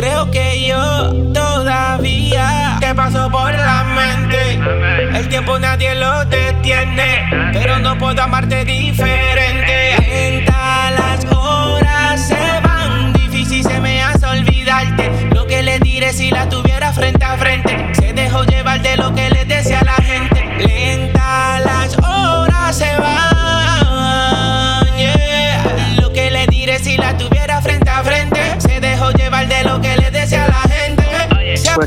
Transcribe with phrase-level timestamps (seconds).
[0.00, 4.58] Creo que yo todavía te paso por la mente.
[5.18, 9.59] El tiempo nadie lo detiene, pero no puedo amarte diferente.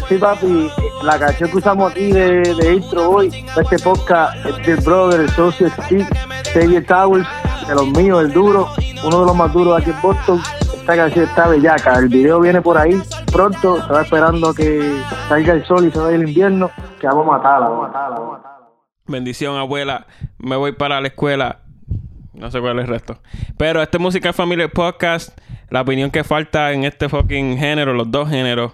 [0.07, 0.69] Sí, papi,
[1.03, 5.29] la canción que usamos aquí de, de intro hoy, este podcast, es del brother, el
[5.29, 6.07] socio Steve,
[6.53, 7.27] David Towers,
[7.67, 8.69] de los míos, el duro,
[9.05, 10.41] uno de los más duros aquí en Boston.
[10.73, 15.65] Esta canción está bellaca, el video viene por ahí pronto, estaba esperando que salga el
[15.65, 18.37] sol y se vaya el invierno, que vamos a matarla, vamos a matarla, vamos a
[18.37, 18.67] matarla.
[19.07, 20.05] Bendición, abuela.
[20.37, 21.59] Me voy para la escuela.
[22.33, 23.19] No sé cuál es el resto.
[23.57, 25.37] Pero este Música Family Podcast,
[25.69, 28.73] la opinión que falta en este fucking género, los dos géneros.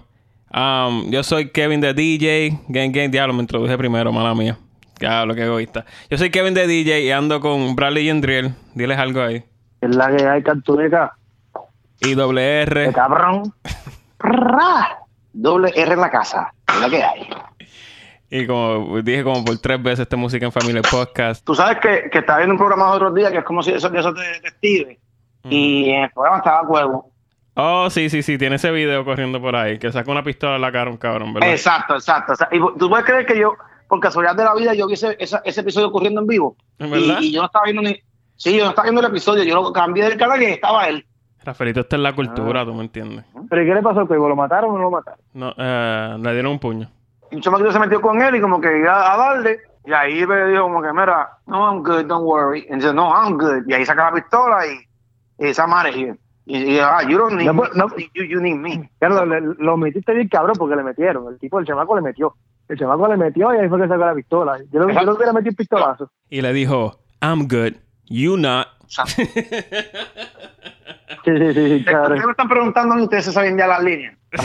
[0.52, 2.60] Um, yo soy Kevin de DJ.
[2.68, 4.58] Gang Gang, diablo, me introduje primero, mala mía.
[4.98, 5.84] Diablo, qué egoísta.
[6.10, 8.54] Yo soy Kevin de DJ y ando con Bradley y Andriel.
[8.74, 9.44] Diles algo ahí.
[9.80, 11.16] Es la que hay cantuneca,
[12.00, 12.92] Y doble R.
[12.92, 13.54] cabrón.
[14.18, 14.98] Ra.
[15.32, 16.52] Doble R en la casa.
[16.68, 17.28] Es la que hay.
[18.28, 21.44] Y como dije como por tres veces este Música en Familia Podcast.
[21.44, 23.70] Tú sabes que, que estaba viendo un programa los otros días que es como si
[23.72, 24.98] eso, eso de detective.
[25.48, 27.09] Y en el programa estaba Cuevo.
[27.54, 28.38] Oh, sí, sí, sí.
[28.38, 29.78] Tiene ese video corriendo por ahí.
[29.78, 31.50] Que saca una pistola en la cara a un cabrón, ¿verdad?
[31.50, 32.32] Exacto, exacto.
[32.32, 33.54] O sea, y tú puedes creer que yo,
[33.88, 36.56] por casualidad de la vida, yo vi ese, esa- ese episodio ocurriendo en vivo.
[36.78, 37.20] ¿En Y, verdad?
[37.20, 38.00] y yo no estaba viendo ni.
[38.36, 39.42] Sí, yo no estaba viendo el episodio.
[39.44, 41.04] Yo lo cambié del canal y ahí estaba él.
[41.42, 43.24] Rafaelito está en la cultura, tú me entiendes.
[43.48, 44.28] ¿Pero ¿y qué le pasó al cuervo?
[44.28, 45.20] ¿Lo mataron o no lo mataron?
[45.34, 46.90] No, eh, le dieron un puño.
[47.30, 49.58] Y un chamaquito se metió con él y como que iba a darle.
[49.86, 52.66] Y ahí me dijo como que, mira, no, I'm good, don't worry.
[52.70, 53.62] Y dice, no, I'm good.
[53.66, 56.16] Y ahí saca la pistola y, y esa madre here.
[56.52, 57.62] Y, y ah, you don't need No, me.
[57.74, 57.86] no.
[58.14, 58.90] You, you need me.
[58.98, 61.28] Claro, lo, lo metiste bien cabrón porque le metieron.
[61.32, 62.34] El tipo, el chamaco le metió.
[62.68, 64.58] El chamaco le metió y ahí fue que sacó la pistola.
[64.72, 66.10] Yo lo, yo lo hubiera metido pistolazo.
[66.28, 67.74] Y le dijo, I'm good,
[68.06, 68.66] you not.
[68.84, 69.04] O sea,
[71.24, 72.14] Sí, sí, sí, sí, ¿Por claro.
[72.14, 74.16] qué me están preguntando y ustedes se saben ya las líneas?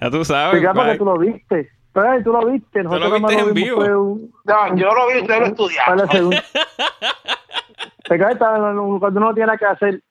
[0.00, 0.58] ya tú sabes.
[0.58, 0.98] Fíjate porque bye.
[0.98, 1.70] tú lo viste.
[1.92, 2.82] Pero tú lo viste.
[2.82, 4.02] Nosotros lo nada más viste en vimos vivo.
[4.12, 6.08] un No, yo lo vi, ustedes lo estudiaron.
[8.08, 10.02] Te cae cuando uno no tiene nada que hacer.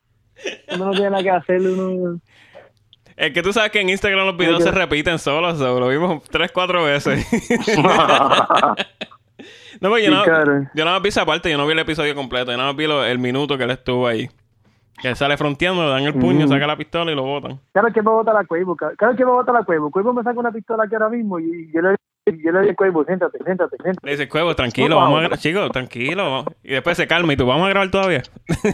[0.78, 2.20] No tiene nada que hacer, uno...
[3.16, 6.22] Es que tú sabes que en Instagram los videos se repiten solos, so, lo vimos
[6.30, 7.26] tres, cuatro veces.
[9.80, 12.14] no, pues yo no, yo nada más vi esa parte, yo no vi el episodio
[12.14, 14.28] completo, yo nada más vi lo- el minuto que él estuvo ahí.
[15.00, 16.48] Que él sale fronteando, le dan el puño, Mm.
[16.48, 17.60] saca la pistola y lo botan.
[17.72, 18.74] Claro que me bota la cuevo.
[18.76, 19.90] Claro que me bota la cuevo.
[19.92, 21.96] Cuevo me saca una pistola aquí ahora mismo y yo le,
[22.44, 24.06] yo le al cuevo, siéntate, siéntate, siéntate.
[24.06, 26.24] Le dice, Cuevo, tranquilo, vamos a chicos, tranquilo.
[26.24, 26.46] vamos".
[26.62, 28.22] Y después se calma y tú, ¿vamos a grabar todavía?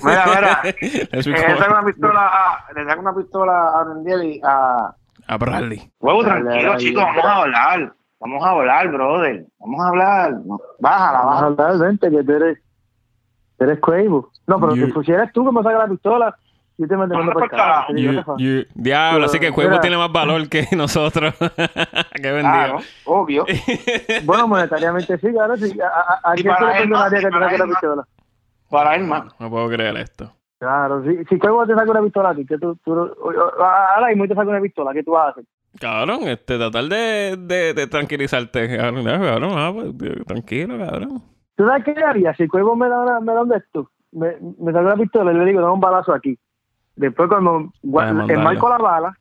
[0.02, 0.60] Mira, mira.
[0.62, 4.94] Le Eh, Le saca una pistola a, le saca una pistola a Rendiel y a...
[5.28, 5.90] a Bradley.
[6.00, 7.12] Huevo, Dale, tranquilo, dale.
[7.16, 7.92] vamos a hablar.
[8.20, 9.46] Vamos a hablar, brother.
[9.58, 10.34] Vamos a hablar.
[10.80, 11.22] Bájala,
[11.54, 11.76] bájala.
[11.84, 12.58] vente, que tú eres,
[13.58, 14.30] tú eres cuevo.
[14.46, 16.36] No, pero You- si pusieras tú que me saca la pistola,
[16.76, 19.80] yo te mando el Diablo, así que Cuevo Mira.
[19.80, 21.34] tiene más valor que nosotros.
[22.14, 22.42] Qué bendigo.
[22.42, 23.44] Claro, obvio.
[24.24, 25.78] Bueno, monetariamente sí, claro, sí.
[25.80, 26.72] ¿A, a, quién para
[27.10, 28.04] te le que te la pistola?
[28.70, 29.38] Para él más.
[29.38, 30.32] No puedo creer esto.
[30.58, 34.26] Claro, si, si Cuevo te saca una pistola a ti, que tú, tú, ahora mismo
[34.26, 35.44] te saca una pistola, ¿qué tú vas a hacer?
[35.78, 38.76] Cabrón, este, tratar de, de, de tranquilizarte.
[38.76, 41.22] Cabrón, no, cabrón, ah, pues, tranquilo, cabrón.
[41.56, 42.34] ¿Tú sabes qué haría?
[42.34, 45.32] Si Cuevo me da, una, me da un de esto, me, me saca una pistola
[45.32, 46.38] y le digo, dame un balazo aquí.
[46.96, 47.70] Después cuando
[48.28, 49.18] enmarco la bala,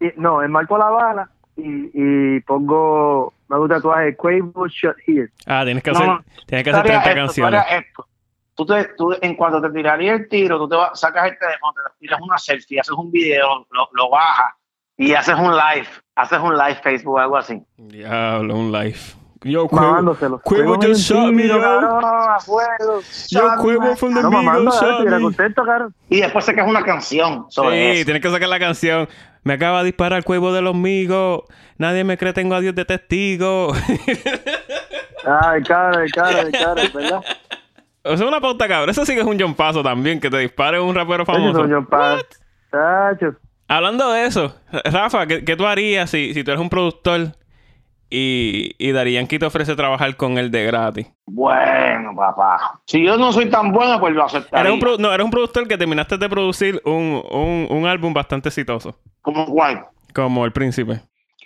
[0.00, 5.30] y, no, enmarco la bala y, y pongo, me hago un tatuaje, Quavo shot here.
[5.46, 6.24] Ah, tienes que hacer, no.
[6.46, 7.64] tienes que hacer Tú harías 30 esto, canciones.
[7.70, 8.06] esto.
[8.54, 11.72] Tú, te, tú, en cuanto te tiraría el tiro, tú te vas, sacas el teléfono,
[11.72, 14.54] te tiras una selfie, haces un video, lo, lo bajas
[14.96, 15.88] y haces un live.
[16.14, 17.62] Haces un live Facebook o algo así.
[17.78, 18.98] Diablo, un live.
[19.42, 20.14] Yo, Cuevo.
[20.44, 21.58] Cuevo just un shot me, yo.
[23.30, 25.20] Yo, Cuevo from the No, Migos mamando, shot me.
[25.20, 25.92] contento, caro.
[26.10, 28.04] Y después sacas una canción sobre Sí, eso.
[28.06, 29.08] tienes que sacar la canción.
[29.42, 31.44] Me acaba de disparar el cuevo de los migos.
[31.78, 33.72] Nadie me cree, tengo a Dios de testigo.
[35.24, 37.20] Ay, cara, cara, cara, ¿verdad?
[38.04, 38.90] Eso es una pauta cabrón.
[38.90, 41.60] Eso sí que es un John Paso también, que te dispare un rapero famoso.
[41.60, 42.18] soy yo, pa.
[42.70, 43.34] Chacho.
[43.68, 44.54] Hablando de eso,
[44.84, 47.32] Rafa, ¿qué, qué tú harías si, si tú eres un productor
[48.10, 51.06] y, y Dari Yankee te ofrece trabajar con él de gratis?
[51.26, 52.80] Bueno, papá.
[52.86, 54.70] Si yo no soy tan bueno, pues lo aceptaría.
[54.72, 58.48] Eres un, no, eres un productor que terminaste de producir un, un, un álbum bastante
[58.48, 59.86] exitoso, ¿Como cuál?
[60.14, 60.94] como El Príncipe.
[60.94, 61.00] I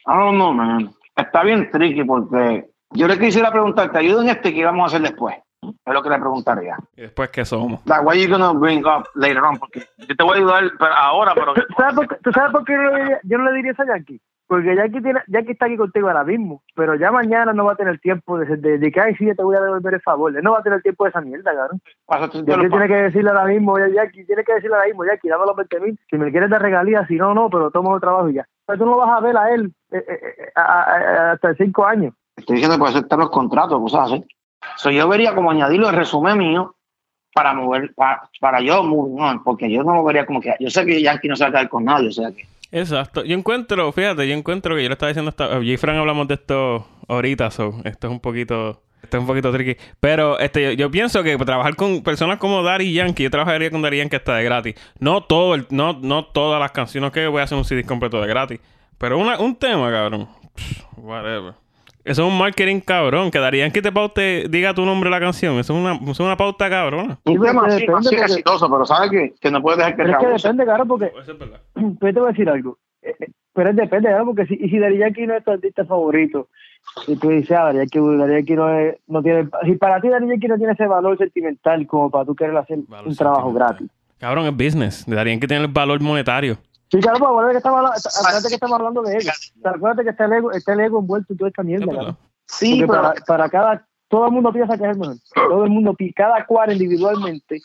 [0.07, 0.91] don't know, man.
[1.17, 4.87] Está bien tricky porque yo le quisiera preguntar, ¿te ayudo en este que íbamos a
[4.97, 5.37] hacer después?
[5.63, 6.77] Es lo que le preguntaría.
[6.97, 7.81] Y después, ¿qué somos?
[7.87, 9.59] Like, what are you gonna bring up later on?
[9.59, 11.55] Porque yo te voy a ayudar pero ahora, pero...
[11.55, 13.57] ¿Tú sabes por, qué- tú sabes por qué yo, no le diría- yo no le
[13.57, 14.21] diría eso a Yankee?
[14.55, 17.77] Porque Yankee, tiene, Yankee está aquí contigo ahora mismo, pero ya mañana no va a
[17.77, 20.37] tener tiempo de, de, de que, ay, sí, yo te voy a devolver el favor.
[20.37, 21.81] Él no va a tener tiempo de esa mierda, cabrón.
[22.47, 25.47] Yankee tiene que decirle ahora mismo, oye, Jackie, tiene que decirle ahora mismo, Jackie, dame
[25.47, 25.99] los 20 mil.
[26.11, 28.47] Si me quieres dar regalías, si no, no, pero tomo el trabajo y ya.
[28.67, 30.83] Pero tú no lo vas a ver a él eh, eh, eh, a- a-
[31.29, 32.15] a- hasta cinco años.
[32.37, 34.25] Estoy diciendo que puede aceptar los contratos, cosas así.
[34.77, 36.75] So, yo vería como añadirlo el resumen mío
[37.35, 40.55] para mover, para, para yo moving on, porque yo no lo vería como que.
[40.61, 42.45] Yo sé que Yankee no se va a caer con nadie, o sea que.
[42.75, 43.25] Exacto.
[43.25, 45.55] Yo encuentro, fíjate, yo encuentro que yo le estaba diciendo hasta...
[45.55, 48.83] Yo y Fran hablamos de esto ahorita, so, esto es un poquito...
[49.01, 49.77] Esto es un poquito tricky.
[50.01, 53.83] Pero este, yo, yo pienso que trabajar con personas como Daddy Yankee, yo trabajaría con
[53.83, 54.75] Daddy Yankee hasta de gratis.
[54.99, 58.27] No todo no, no todas las canciones que voy a hacer un CD completo de
[58.27, 58.61] gratis.
[58.99, 60.27] Pero una, un tema, cabrón.
[60.55, 61.64] Pff, Whatever.
[62.05, 63.31] Eso es un marketing cabrón.
[63.31, 65.59] Que Daddy Yankee te paute, diga tu nombre de la canción.
[65.59, 67.19] Eso es una, eso es una pauta cabrona.
[67.25, 70.13] Un Sí, que así porque- exitoso, pero sabes que, que no puedes dejar que Pero
[70.13, 71.61] es que depende, claro, porque Eso es verdad.
[72.01, 72.79] pero te voy a decir algo.
[73.03, 75.51] Eh, eh, Pero es depende, claro, porque si, y si Daddy Yankee no es tu
[75.53, 76.49] artista favorito,
[77.07, 79.49] y tú dices, ah, Daddy Yankee, Daddy Yankee no, es, no tiene.
[79.65, 82.79] Si para ti Daddy Yankee no tiene ese valor sentimental como para tú querer hacer
[82.87, 83.89] Valor un trabajo gratis.
[84.19, 85.05] Cabrón, es business.
[85.07, 86.57] Daddy Yankee tiene el valor monetario.
[86.95, 89.31] Sí, claro, pues acuérdate que estamos hablando, acuérdate que estamos hablando de ego.
[89.31, 91.67] O sea, acuérdate que está el ego, está el ego envuelto en toda esta Es
[91.67, 92.17] mierda.
[92.47, 92.93] Sí, pero.
[92.93, 95.17] para, para cada, todo el mundo piensa que es el mejor.
[95.35, 97.61] Todo el mundo, cada cual individualmente,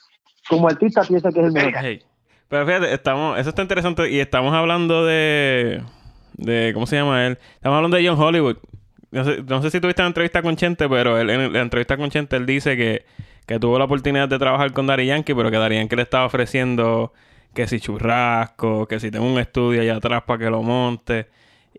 [0.49, 1.73] como artista piensa que es el mejor.
[1.79, 2.01] Hey.
[2.47, 5.83] Pero fíjate, estamos, eso está interesante y estamos hablando de,
[6.33, 7.37] de ¿cómo se llama él?
[7.53, 8.57] Estamos hablando de John Hollywood.
[9.11, 11.97] No sé, no sé si tuviste la entrevista con Chente, pero él, en la entrevista
[11.97, 13.05] con Chente él dice que,
[13.45, 16.25] que tuvo la oportunidad de trabajar con Daddy Yankee, pero que Daddy Yankee le estaba
[16.25, 17.13] ofreciendo
[17.53, 21.27] que si churrasco, que si tengo un estudio allá atrás para que lo monte.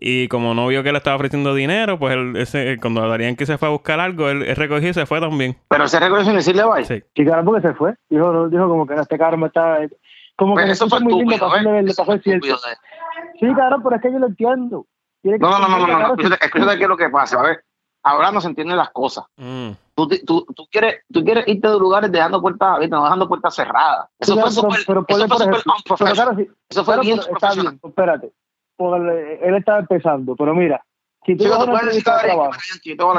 [0.03, 3.45] Y como no vio que le estaba ofreciendo dinero, pues él, ese, cuando Daddy Yankee
[3.45, 5.55] se fue a buscar algo, él, él recogió y se fue también.
[5.67, 6.85] Pero se reconoce sin decirle bye.
[6.85, 7.03] Sí.
[7.15, 7.93] Sí, claro, porque se fue.
[8.09, 9.77] Dijo, dijo como que este cabrón me está.
[10.35, 11.79] Como que Pues me eso fue muy lindo ¿eh?
[11.79, 12.47] el Eso fue papel cierto.
[12.47, 14.85] de- Sí, claro, pero es que yo lo entiendo.
[15.21, 16.05] Que- No, no, no, no, no, no.
[16.15, 17.39] Escúchate, escúchate qué es lo que pasa.
[17.39, 17.63] A ver,
[18.01, 19.25] ahora no se entienden las cosas.
[19.37, 19.69] Mm.
[20.07, 23.55] Tú, tú, tú, quieres, tú quieres irte de lugares dejando puertas abiertas, no dejando puertas
[23.55, 24.09] cerradas.
[24.19, 26.15] Eso fue pero- súper pero eso fue por súper ejemplo, pero unprofessional.
[26.15, 27.49] claro, sí, Eso fue bien está
[27.87, 28.31] espérate.
[28.77, 30.83] Porque él estaba empezando, pero mira,
[31.25, 32.51] si tú vas a una entrevista de trabajo,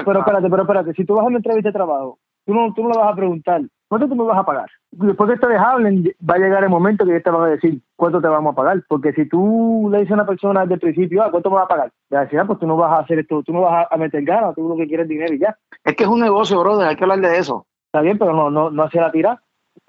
[0.05, 2.83] pero espérate, pero espérate, si tú vas a una entrevista de trabajo, tú no, tú
[2.83, 3.61] no le vas a preguntar,
[3.93, 4.71] ¿cuánto tú me vas a pagar?
[4.91, 7.79] Después que ustedes hablen, va a llegar el momento que ellos te van a decir
[7.95, 10.81] cuánto te vamos a pagar, porque si tú le dices a una persona desde el
[10.81, 11.93] principio, ah, ¿cuánto me vas a pagar?
[12.09, 13.87] Le vas a decir, ah, pues tú no vas a hacer esto, tú no vas
[13.91, 15.55] a, meter ganas, tú lo que quieres es dinero y ya.
[15.85, 17.67] Es que es un negocio, brother, hay que hablar de eso.
[17.85, 19.43] Está bien, pero no, no, no hacia la tira.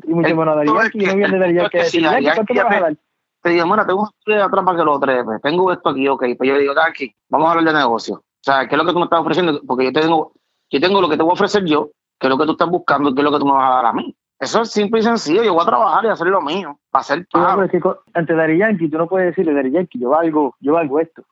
[0.05, 2.81] Y mucho menos a Yankee, no viene de Yankee que decir, ¿cuánto me vas a
[2.81, 2.97] dar?
[3.41, 5.39] Te digo, mira, tengo un estudio de atrás para que lo trepe.
[5.41, 6.25] Tengo esto aquí, ok.
[6.37, 8.15] Pues yo le digo, aquí, vamos a hablar de negocio.
[8.15, 9.61] O sea, ¿qué es lo que tú me estás ofreciendo?
[9.65, 10.33] Porque yo tengo,
[10.69, 11.91] yo tengo lo que te voy a ofrecer yo,
[12.23, 13.75] que es lo que tú estás buscando qué es lo que tú me vas a
[13.75, 14.15] dar a mí.
[14.39, 15.43] Eso es simple y sencillo.
[15.43, 17.81] Yo voy a trabajar y hacer lo mío, para hacer Sí, no, es que
[18.13, 21.23] ante Daddy Yankee, tú no puedes decirle, Daddy Yankee, yo valgo, yo valgo esto.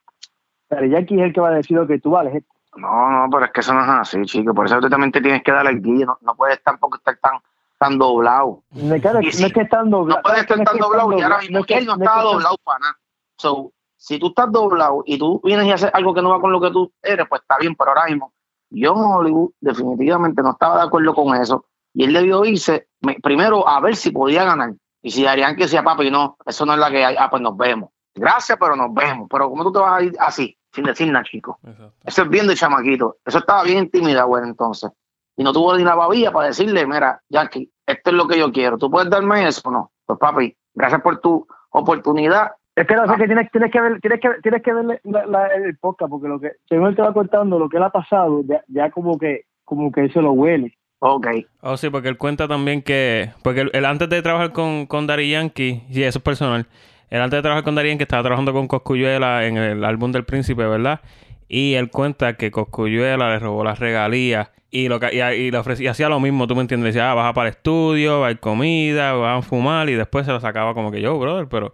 [0.70, 2.52] Daddy Yankee es el que va a decir lo que tú vales esto.
[2.76, 4.54] No, no, pero es que eso no es así, chico.
[4.54, 6.06] Por eso tú también te tienes que dar el guía.
[6.06, 7.32] No, no puedes tampoco estar tan,
[7.78, 8.62] tan doblado.
[8.70, 10.22] No, claro, Y no sí, es que están doblados.
[10.22, 12.78] No puedes estar tan doblado y ahora mismo que- él no que está doblado para
[12.78, 12.96] nada.
[13.36, 16.50] So, si tú estás doblado y tú vienes y haces algo que no va con
[16.50, 18.32] lo que tú eres, pues está bien, pero ahora mismo
[18.80, 21.64] yo en Hollywood definitivamente no estaba de acuerdo con eso
[21.94, 24.72] y él debió irse me- primero a ver si podía ganar.
[25.02, 27.42] Y si harían que decía, papi, no, eso no es la que hay, ah, pues
[27.42, 27.90] nos vemos.
[28.14, 29.26] Gracias, pero nos vemos.
[29.30, 31.58] Pero ¿cómo tú te vas a ir así, sin decir nada, chico?
[31.66, 31.92] Exacto.
[32.04, 33.16] Eso es bien de chamaquito.
[33.24, 34.90] Eso estaba bien intimidado, güey, entonces.
[35.36, 38.52] Y no tuvo ni la babilla para decirle, mira, Jackie, esto es lo que yo
[38.52, 38.78] quiero.
[38.78, 39.90] ¿Tú puedes darme eso no?
[40.06, 42.52] Pues papi, gracias por tu oportunidad.
[42.74, 45.26] Es que no sé que tienes, tienes que ver, tienes que, tienes que ver la-
[45.26, 47.90] la- el podcast, porque lo que, según él te va contando lo que él ha
[47.90, 50.76] pasado, ya, ya como que, como que eso lo huele.
[51.00, 51.26] Ok.
[51.62, 53.30] Oh, sí, porque él cuenta también que.
[53.42, 56.66] Porque él, él antes de trabajar con, con Daddy Yankee, sí, eso es personal.
[57.10, 60.24] Él antes de trabajar con Daddy Yankee estaba trabajando con Coscuyuela en el álbum del
[60.24, 61.00] Príncipe, ¿verdad?
[61.48, 65.58] Y él cuenta que Coscuyuela le robó las regalías y, lo, que- y, y le
[65.58, 66.84] ofrecía, y hacía lo mismo, tú me entiendes.
[66.84, 69.94] Le decía, ah, baja para el estudio, va a ir comida, van a fumar y
[69.94, 71.72] después se lo sacaba como que yo, brother, pero.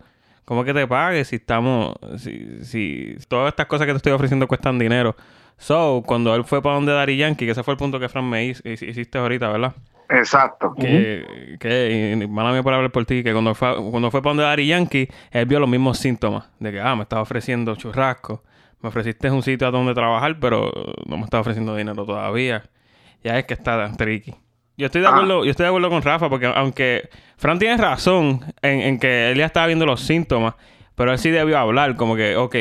[0.48, 1.94] ¿Cómo que te pagues si estamos.
[2.16, 5.14] Si, si todas estas cosas que te estoy ofreciendo cuestan dinero?
[5.58, 8.24] So, cuando él fue para donde Daddy Yankee, que ese fue el punto que Fran
[8.26, 9.74] me hizo- hiciste ahorita, ¿verdad?
[10.08, 10.72] Exacto.
[10.74, 14.30] que, que y mala mía por hablar por ti, que cuando fue, cuando fue para
[14.30, 18.42] donde Daddy Yankee, él vio los mismos síntomas de que, ah, me estaba ofreciendo churrasco,
[18.80, 20.72] me ofreciste un sitio a donde trabajar, pero
[21.04, 22.62] no me estaba ofreciendo dinero todavía.
[23.22, 24.34] Ya es que está tricky.
[24.78, 25.10] Yo estoy de Ah.
[25.10, 29.30] acuerdo, yo estoy de acuerdo con Rafa, porque aunque Fran tiene razón en, en que
[29.32, 30.54] él ya estaba viendo los síntomas,
[30.94, 32.54] pero él sí debió hablar, como que, ok,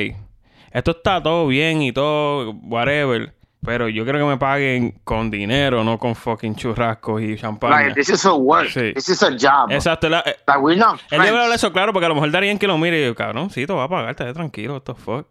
[0.71, 3.33] esto está todo bien y todo, whatever.
[3.65, 7.71] Pero yo quiero que me paguen con dinero, no con fucking churrascos y champán.
[7.71, 8.69] Like, this is a work.
[8.69, 8.93] Sí.
[8.93, 9.71] This is a job.
[9.71, 10.07] Exacto.
[10.09, 12.59] la- eh, Like, we're not él debe hablar eso claro porque a lo mejor Darían
[12.59, 14.93] que lo mire y yo, cabrón, sí, te va a pagar, te tranquilo, what the
[14.93, 15.27] fuck.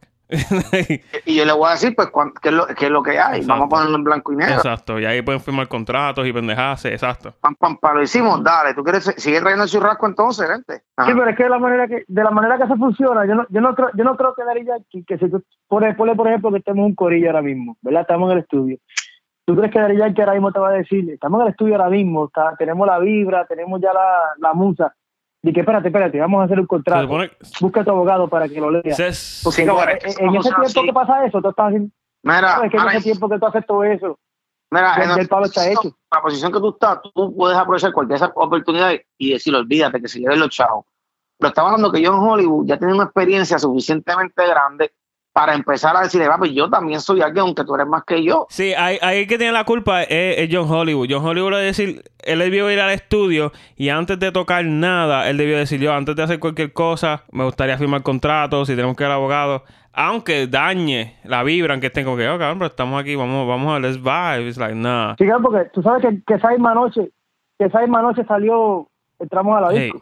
[1.24, 3.18] Y yo le voy a decir, pues, cuán- qué es lo, qué es lo que
[3.18, 3.40] hay.
[3.40, 3.46] Exacto.
[3.48, 4.54] Vamos a ponerlo en blanco y negro.
[4.56, 4.98] exacto.
[4.98, 7.34] Y ahí pueden firmar contratos y pendejadas, exacto.
[7.40, 8.74] Pam, pam, pam, lo hicimos, dale.
[8.74, 10.82] ¿Tú quieres seguir trayendo el churrasco entonces, vente?
[10.96, 11.08] Ajá.
[11.10, 13.34] Sí, pero es que de la manera que, de la manera que se funciona, yo
[13.34, 16.14] no, yo no creo, yo no creo que Daddy Yankee, que si tú pones, ponle,
[16.14, 18.02] por ejemplo que estemos en un corillo ahora mismo, ¿verdad?
[18.02, 18.78] Estamos en el estudio.
[19.44, 21.76] ¿Tú crees que Daddy Yankee ahora mismo te va a decir, estamos en el estudio
[21.76, 24.92] ahora mismo, está, tenemos la vibra, tenemos ya la, la musa,
[25.48, 28.28] y que espérate, espérate, vamos a hacer un Se contrato, supone- busca a tu abogado
[28.28, 28.94] para que lo lea.
[28.94, 30.82] se- Porque Sí, cabrón, ya- es que en- ese tiempo así.
[30.86, 31.90] que pasa eso, tú estás haciendo,
[32.22, 34.18] Mira, sabes que en ese tiempo que tú haces todo eso,
[34.70, 35.96] Mira, en el palo está hecho.
[36.12, 40.08] La posición que tú estás, tú puedes aprovechar cualquier esa oportunidad y decir, olvídate que
[40.08, 40.84] se lleven los chavos.
[41.38, 44.92] Pero estamos hablando que yo en Hollywood ya tengo una experiencia suficientemente grande
[45.36, 48.24] para empezar a decirle, va, pues yo también soy alguien, aunque tú eres más que
[48.24, 48.46] yo.
[48.48, 51.08] Sí, ahí, ahí que tiene la culpa es, es John Hollywood.
[51.10, 55.36] John Hollywood debe decir, él debió ir al estudio y antes de tocar nada, él
[55.36, 59.02] debió decir, yo antes de hacer cualquier cosa, me gustaría firmar contratos, si tenemos que
[59.04, 62.98] ir al abogado, aunque dañe la vibra, aunque estén como que, oh, cabrón, pero estamos
[62.98, 64.48] aquí, vamos, vamos a let's vibe.
[64.48, 65.16] It's like, nah.
[65.18, 67.10] Sí, claro, porque tú sabes que, que esa misma noche,
[67.58, 68.88] que esa misma noche salió,
[69.18, 70.00] entramos a la Hey, disco.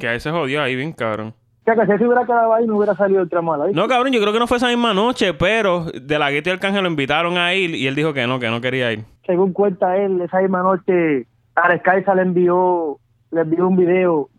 [0.00, 1.32] que ahí se jodió ahí bien, cabrón.
[1.68, 3.80] O sea, que si se hubiera quedado ahí, no hubiera salido a la disco.
[3.80, 6.52] No, cabrón, yo creo que no fue esa misma noche, pero de la Gueto y
[6.52, 9.04] Arcángel lo invitaron a ir y él dijo que no, que no quería ir.
[9.26, 12.98] Según cuenta él, esa misma noche, a Skyza le envió,
[13.30, 14.30] le envió un video.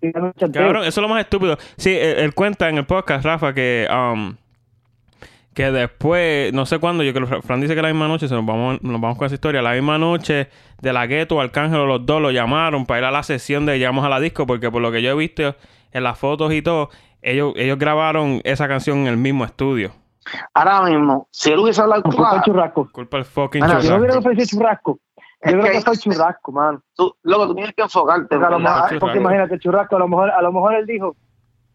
[0.00, 0.10] y.
[0.12, 1.58] Cabrón, eso es lo más estúpido.
[1.76, 4.34] Sí, él, él cuenta en el podcast, Rafa, que um,
[5.54, 8.34] que después, no sé cuándo, yo creo que Fran dice que la misma noche, se
[8.34, 10.48] nos vamos, nos vamos con esa historia, la misma noche
[10.80, 14.04] de la gueto, Arcángel, los dos lo llamaron para ir a la sesión de Llegamos
[14.04, 15.56] a la disco, porque por lo que yo he visto
[15.92, 16.90] en las fotos y todo,
[17.22, 19.92] ellos, ellos grabaron esa canción en el mismo estudio.
[20.54, 22.88] Ahora mismo, si él hubiese hablado Con culpa del churrasco.
[22.92, 23.94] Culpa el fucking no churrasco.
[23.96, 25.00] hubiera ofrecido churrasco,
[25.42, 26.82] yo creo que fue el churrasco, mano.
[26.94, 28.28] tú, luego tú tienes que enfocarte.
[28.28, 28.58] Porque, a lo ¿verdad?
[28.58, 29.00] mejor, churrasco.
[29.00, 31.16] porque imagínate, el churrasco, a lo mejor, a lo mejor él dijo,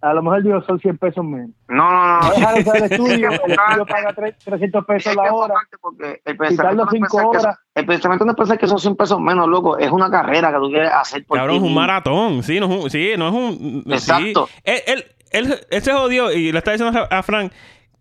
[0.09, 1.49] a lo mejor dijo son 100 pesos menos.
[1.67, 2.21] No, no, no.
[2.21, 5.55] No dejar el estudio, el que estudio paga tre- 300 pesos que la hora.
[5.81, 7.59] porque el Quitarlo pensamiento, no cinco que son- horas.
[7.75, 9.77] el pensamiento no es pensar que son 100 pesos menos, loco.
[9.77, 12.43] Es una carrera que tú quieres hacer por Cabrón, ti es un maratón.
[12.43, 13.83] Sí, no es un, sí, no es un.
[13.85, 13.91] sí.
[13.93, 14.49] Exacto.
[14.63, 17.51] Él, él, él, él se jodió y le está diciendo a a Frank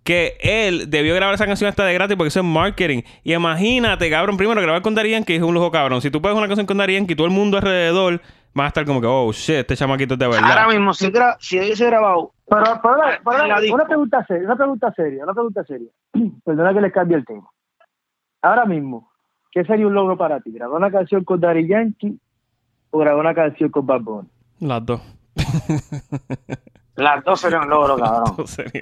[0.05, 3.01] que él debió grabar esa canción hasta de gratis porque eso es marketing.
[3.23, 6.03] Y imagínate, cabrón, primero grabar con Darían que es un lujo, cabrón.
[6.03, 8.21] Si tú pones una canción con Darían que todo el mundo alrededor
[8.59, 10.49] va a estar como que, oh shit, este chamaquito es de verdad.
[10.51, 14.45] Ahora mismo, si, gra- si hubiese grabado, Pero, pero, Ah, pero, la una pregunta seria,
[14.47, 15.89] una pregunta seria, una pregunta seria.
[16.45, 17.49] Perdona que le cambie el tema.
[18.43, 19.11] Ahora mismo,
[19.51, 20.53] ¿qué sería un logro para ti?
[20.53, 22.19] ¿Grabar una canción con Daddy Yankee
[22.91, 24.29] o grabar una canción con Bad Bunny?
[24.61, 25.01] Las dos.
[26.97, 28.25] las dos serían un logro, cabrón.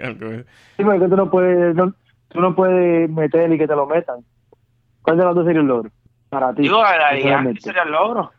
[0.02, 0.43] Algo.
[0.76, 1.95] Sí, porque tú no puedes, no,
[2.29, 4.25] tú no puedes meter y que te lo metan.
[5.02, 5.91] ¿Cuál de las dos sería un logro?
[6.29, 6.62] Para ti.
[6.62, 8.33] Digo, la Yankee sería el logro.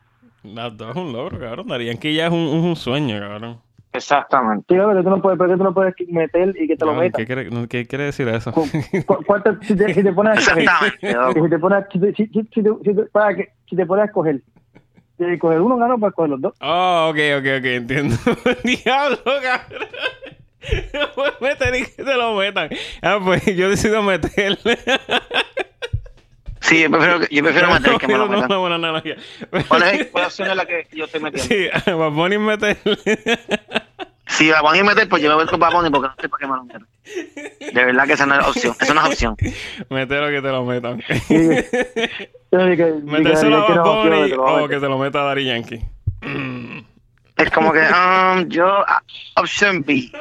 [0.43, 1.67] Las dos es un logro, cabrón.
[1.67, 3.59] Darían que ya es un, un sueño, cabrón.
[3.93, 4.65] Exactamente.
[4.73, 7.19] Sí, pero tú no puedes, tú no puedes meter y que te lo metan.
[7.19, 8.51] ¿qué, quiere, ¿Qué quiere decir eso?
[8.51, 8.67] Cu-
[9.05, 10.67] cu- ¿cuánto- si, te, si te pones a escoger,
[10.99, 13.85] si te pones, si, te- si, si- si te- si te- para que, si te
[13.85, 14.41] pones a escoger,
[15.19, 16.53] si coger uno gano, pues coger los dos.
[16.59, 18.15] Oh, ok, ok, ok, entiendo.
[18.63, 19.87] Diablo, cabrón.
[20.93, 22.69] No puedes meter y que te lo metan.
[23.01, 24.79] Ah, pues yo decido meterle.
[26.73, 28.49] Sí, yo prefiero, yo prefiero meter que me lo No, metan.
[28.49, 29.15] no, buena analogía.
[29.67, 31.47] ¿Cuál es cuál opción es la que yo estoy metiendo?
[31.47, 32.97] Sí, Bad Bunny meterle.
[34.25, 36.39] Si la van a meter, pues yo me voy con Baboni porque no sé para
[36.39, 36.87] qué me lo metan.
[37.59, 38.75] De verdad que esa no es opción.
[38.79, 39.35] Esa no es opción.
[39.89, 41.03] Mételo que te lo metan.
[43.03, 44.69] Metérselo a Bad Bunny te lo voy a o meter.
[44.69, 45.81] que se lo meta a Daddy Yankee.
[46.21, 46.79] Mm.
[47.37, 49.01] Es como que, um, yo, ah,
[49.35, 50.11] option B.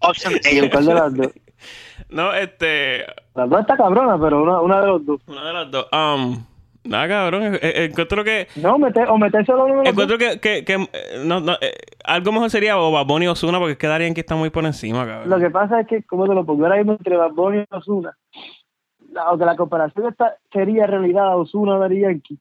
[0.00, 0.70] Option A.
[0.70, 1.32] ¿Cuál de las dos?
[2.10, 3.04] No, este.
[3.34, 5.20] Las dos está cabrona, pero una, una de los dos.
[5.26, 5.86] Una de las dos.
[5.92, 6.42] Um,
[6.84, 7.58] nada, cabrón.
[7.60, 8.48] Encuentro que.
[8.56, 9.18] No, meter, o
[9.54, 9.86] uno los dos.
[9.92, 11.74] Encuentro que, que, que eh, no, no, eh,
[12.04, 13.78] algo mejor sería o Bad Bunny o Ozuna porque es
[14.14, 15.28] que está muy por encima, cabrón.
[15.28, 17.74] Lo que pasa es que, como te lo pongo ahora mismo entre Bad Bunny y
[17.76, 18.16] Ozuna,
[19.12, 21.36] la- aunque la comparación está, sería en realidad
[21.78, 22.38] Daddy Yankee,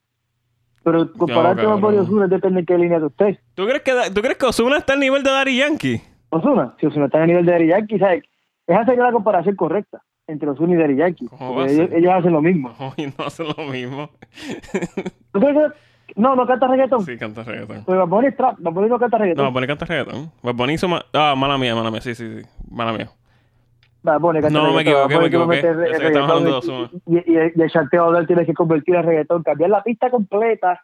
[0.83, 2.05] pero compararte No, Bad Bunny y cabrón.
[2.05, 3.38] Ozuna depende de qué línea tú estés.
[3.53, 6.01] ¿Tú crees que, ¿Tú crees que Ozuna está al nivel de Daddy Yankee?
[6.29, 8.24] Ozuna, si Ozuna está a nivel de Daddy Yankee, ¿sabes?
[8.67, 11.27] Esa sería la comparación correcta entre Ozuna y Daddy Yankee.
[11.27, 12.74] ¿Cómo porque va a ellos, ellos hacen lo mismo.
[12.79, 14.09] Hoy no hace lo mismo.
[15.31, 15.55] ¿Tú crees
[16.07, 17.01] que no, no canta reggaetón?
[17.05, 17.83] sí, canta reggaetón.
[17.86, 19.45] Pues Bad Bunny trap, Bad Bunny no canta No, reggaetón.
[19.45, 20.31] Bad Bunny canta reggaetón.
[20.43, 22.01] Bad Bunny hizo ma- Ah, mala mía, mala mía.
[22.01, 22.47] Sí, sí, sí.
[22.69, 23.09] Mala mía.
[24.03, 26.12] Bad Bunny canta No, me reggaetón, equivoqué, me equivoqué.
[26.13, 29.03] que hablando de y, y, y- y el chanteo de él tienes que convertir en
[29.03, 30.81] reggaetón, cambiar la pista completa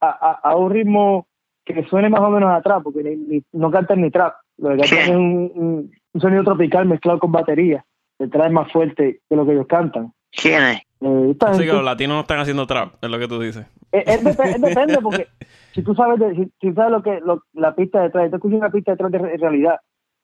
[0.00, 1.26] a, a, a un ritmo
[1.64, 4.34] que suene más o menos a trap, porque ni- ni- no cantan ni trap.
[4.58, 5.10] Lo que cantan Sí.
[5.10, 7.84] es un, un- un sonido tropical mezclado con batería.
[8.18, 10.12] de trap es más fuerte que lo que ellos cantan.
[10.32, 10.80] ¿Quién es?
[11.02, 13.66] Eh, Así que los latinos no están haciendo trap, es lo que tú dices.
[13.92, 15.26] Eh, es, dep- es depende porque
[15.74, 18.58] si tú sabes de- si, si sabes lo que lo- la pista detrás, tú escuchas
[18.58, 19.76] una pista detrás de re- realidad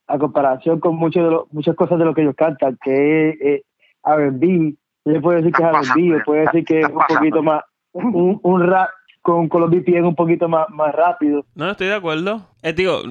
[0.07, 3.41] a comparación con muchos de lo- muchas cosas de lo que ellos cantan, que es
[3.43, 3.63] eh,
[4.05, 8.41] R&B, le puede decir que es R&B, puede decir que es un poquito más un,
[8.43, 8.89] un rap
[9.21, 11.45] con, con los BPM un poquito más, más rápido.
[11.55, 12.41] No, estoy de acuerdo.
[12.63, 13.03] Eh, digo,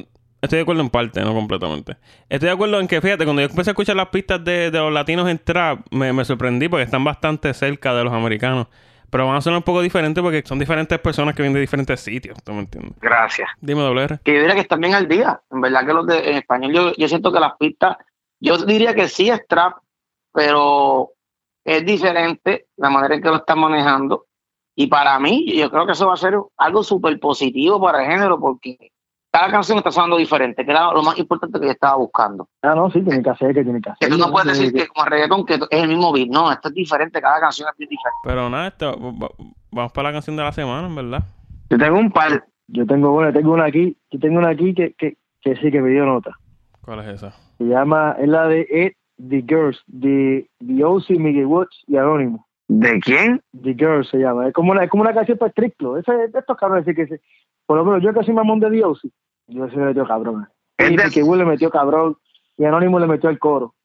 [0.41, 1.97] estoy de acuerdo en parte, no completamente.
[2.29, 4.79] Estoy de acuerdo en que, fíjate, cuando yo empecé a escuchar las pistas de, de
[4.79, 8.67] los latinos en trap, me, me sorprendí porque están bastante cerca de los americanos.
[9.11, 11.99] Pero van a sonar un poco diferentes porque son diferentes personas que vienen de diferentes
[11.99, 12.93] sitios, ¿tú me entiendes?
[13.01, 13.49] Gracias.
[13.59, 14.19] Dime, WR.
[14.23, 15.41] que yo diría que están bien al día.
[15.51, 17.97] En verdad que los de en español yo, yo siento que las pistas,
[18.39, 19.73] yo diría que sí es trap,
[20.31, 21.11] pero
[21.65, 24.27] es diferente la manera en que lo están manejando.
[24.75, 28.11] Y para mí, yo creo que eso va a ser algo súper positivo para el
[28.11, 28.93] género porque
[29.31, 32.47] cada canción está sonando diferente, que era lo más importante que yo estaba buscando.
[32.61, 34.07] Ah, no, sí, tiene que hacer, que tiene que hacer.
[34.09, 36.67] Que tú no puedes decir que como reggaetón que es el mismo beat, no, esto
[36.67, 38.17] es diferente, cada canción es bien diferente.
[38.25, 39.33] Pero nada, esto, va- va-
[39.71, 41.23] vamos para la canción de la semana, en verdad.
[41.69, 44.93] Yo tengo un par, Yo tengo una, tengo una aquí, yo tengo una aquí que,
[44.93, 46.31] que, que sí que me dio nota.
[46.81, 47.31] ¿Cuál es esa?
[47.57, 48.97] Se llama, es la de It,
[49.29, 52.47] The Girls, de The OC, Miguel Watts y Anónimo.
[52.67, 53.41] ¿de quién?
[53.61, 54.47] The Girls se llama.
[54.47, 55.51] Es como una, es como una canción para
[56.31, 57.21] de estos cabrones que se,
[57.65, 58.99] por lo menos yo soy mamón de The OC,
[59.51, 60.47] yo se me metió cabrón.
[60.77, 62.17] Y Miguel Will le metió cabrón
[62.57, 63.75] y Anónimo le metió el coro.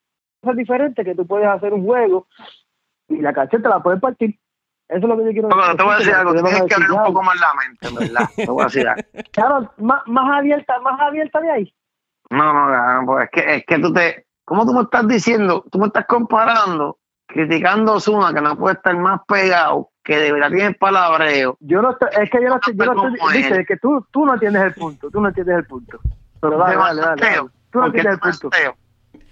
[0.42, 2.26] Es diferente que tú puedes hacer un juego
[3.08, 4.38] y la te la puedes partir.
[4.88, 6.88] Eso es lo que yo quiero Bueno, te voy a decir algo, tienes que abrir
[6.88, 8.30] decir, un poco más la mente, en verdad.
[8.36, 9.02] Te voy a decir algo.
[9.32, 11.74] Claro, más, más abierta, más abierta de ahí.
[12.30, 14.26] No, no, cabrón, pues es que, es que tú te.
[14.44, 15.64] ¿Cómo tú me estás diciendo?
[15.70, 20.32] Tú me estás comparando, criticando a Ozuna, que no puede estar más pegado, que de
[20.32, 21.58] verdad palabreo.
[21.58, 23.36] Yo no estoy, es que yo no estoy, yo no estoy, Como él.
[23.38, 25.98] dice que tú, tú no entiendes el punto, tú no entiendes el punto.
[26.40, 27.48] Pero dale, dale, dale, dale.
[27.72, 28.50] Tú no entiendes el punto.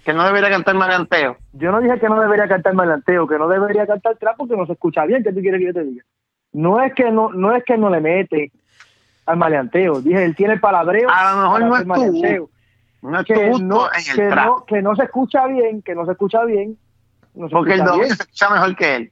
[0.03, 1.37] Que no debería cantar maleanteo.
[1.53, 4.65] Yo no dije que no debería cantar malanteo, que no debería cantar trap porque no
[4.65, 6.03] se escucha bien, ¿qué tú quieres que yo te diga?
[6.51, 8.51] No es que no, no es que no le mete
[9.25, 12.49] al maleanteo, dije, él tiene el palabreo A lo mejor no es maleanteo.
[13.01, 14.45] No es que no, en que el trap.
[14.45, 16.77] no, que no se escucha bien, que no se escucha bien,
[17.33, 19.11] no se porque el escucha dominio se escucha mejor que él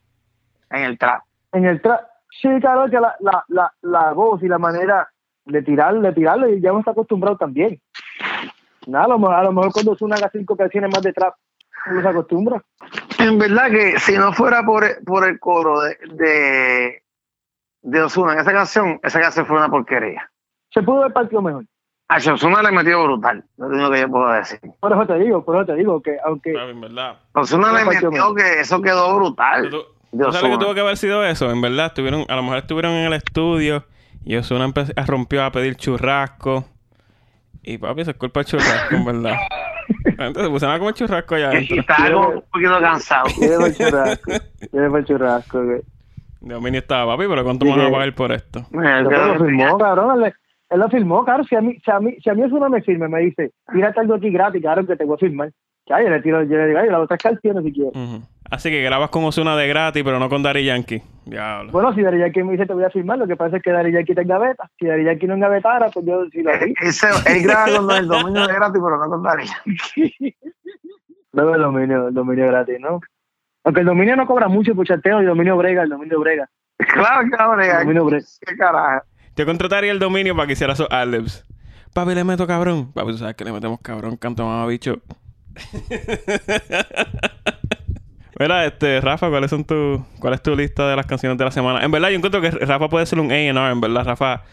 [0.72, 1.24] en el trap.
[1.54, 2.02] En el trap,
[2.42, 5.08] sí, claro que la, la, la, la voz y la manera
[5.46, 7.80] de tirar, de tirarlo, y ya uno está acostumbrado también.
[8.88, 11.34] Nada, a lo, mejor- a lo mejor cuando suena las cinco canciones más de trap,
[11.92, 12.62] uno se acostumbra.
[13.20, 17.04] En verdad que si no fuera por, por el coro de, de,
[17.82, 20.30] de Ozuna en esa canción, esa canción fue una porquería.
[20.74, 21.66] Se pudo haber partido mejor.
[22.10, 24.60] A Ozuna le metió brutal, lo único que yo puedo decir.
[24.80, 27.18] Por eso te digo, por eso te digo que aunque Papi, en verdad.
[27.34, 29.70] Ozuna le metió que eso quedó brutal.
[29.70, 29.93] ¿Tú, de tú
[30.32, 31.50] sabes lo que tuvo que haber sido eso?
[31.52, 33.86] En verdad, estuvieron, a lo mejor estuvieron en el estudio
[34.24, 36.66] y Osuna empe- rompió a pedir churrasco.
[37.64, 39.36] Y papi, se es culpa del churrasco, en verdad.
[40.18, 41.76] La gente se pusieron a comer churrasco allá Y adentro.
[41.82, 43.26] estaba como un poquito cansado.
[43.38, 44.32] tiene por churrasco,
[44.72, 45.82] tiene por churrasco, güey.
[46.42, 48.66] Dominio estaba, papi, pero ¿cuánto me van a pagar por esto?
[48.72, 50.24] Pero creo lo firmó, cabrón.
[50.26, 50.34] Él,
[50.70, 51.44] él lo firmó, claro.
[51.46, 53.52] Si a mí, si a mí, si a mí eso no me firma, me dice,
[53.72, 55.52] tírate algo aquí gratis, claro que te voy a firmar.
[55.86, 57.94] Ya, yo le tiro, yo le digo, ay, las otras canciones si quieres.
[58.54, 61.02] Así que grabas con Osuna de gratis, pero no con Daddy Yankee.
[61.26, 61.72] Diablo.
[61.72, 63.72] Bueno, si Dari Yankee me dice te voy a firmar, lo que pasa es que
[63.72, 64.70] Dari Yankee te engaveta.
[64.78, 66.76] Si Dari Yankee no engavetara, pues yo sí lo haría.
[66.82, 69.52] Ese, él graba con el dominio de gratis, pero no con Daría.
[71.32, 73.02] Luego el dominio, el dominio gratis, ¿no?
[73.64, 76.48] Aunque el dominio no cobra mucho por chateo, el dominio brega, el dominio brega.
[76.78, 77.64] Claro, cabrón.
[77.64, 78.26] El dominio brega.
[78.46, 79.04] ¿Qué carajo?
[79.36, 81.44] Yo contrataría el dominio para que hiciera esos adlibs.
[81.96, 82.94] Papi, le meto cabrón.
[82.94, 85.02] Papi, tú sabes que le metemos cabrón, canto mamá bicho.
[88.40, 91.52] Mira, este, Rafa, ¿cuáles son tu, ¿cuál es tu lista de las canciones de la
[91.52, 91.84] semana?
[91.84, 94.06] En verdad, yo encuentro que Rafa puede ser un A&R, en verdad.
[94.06, 94.44] Rafa,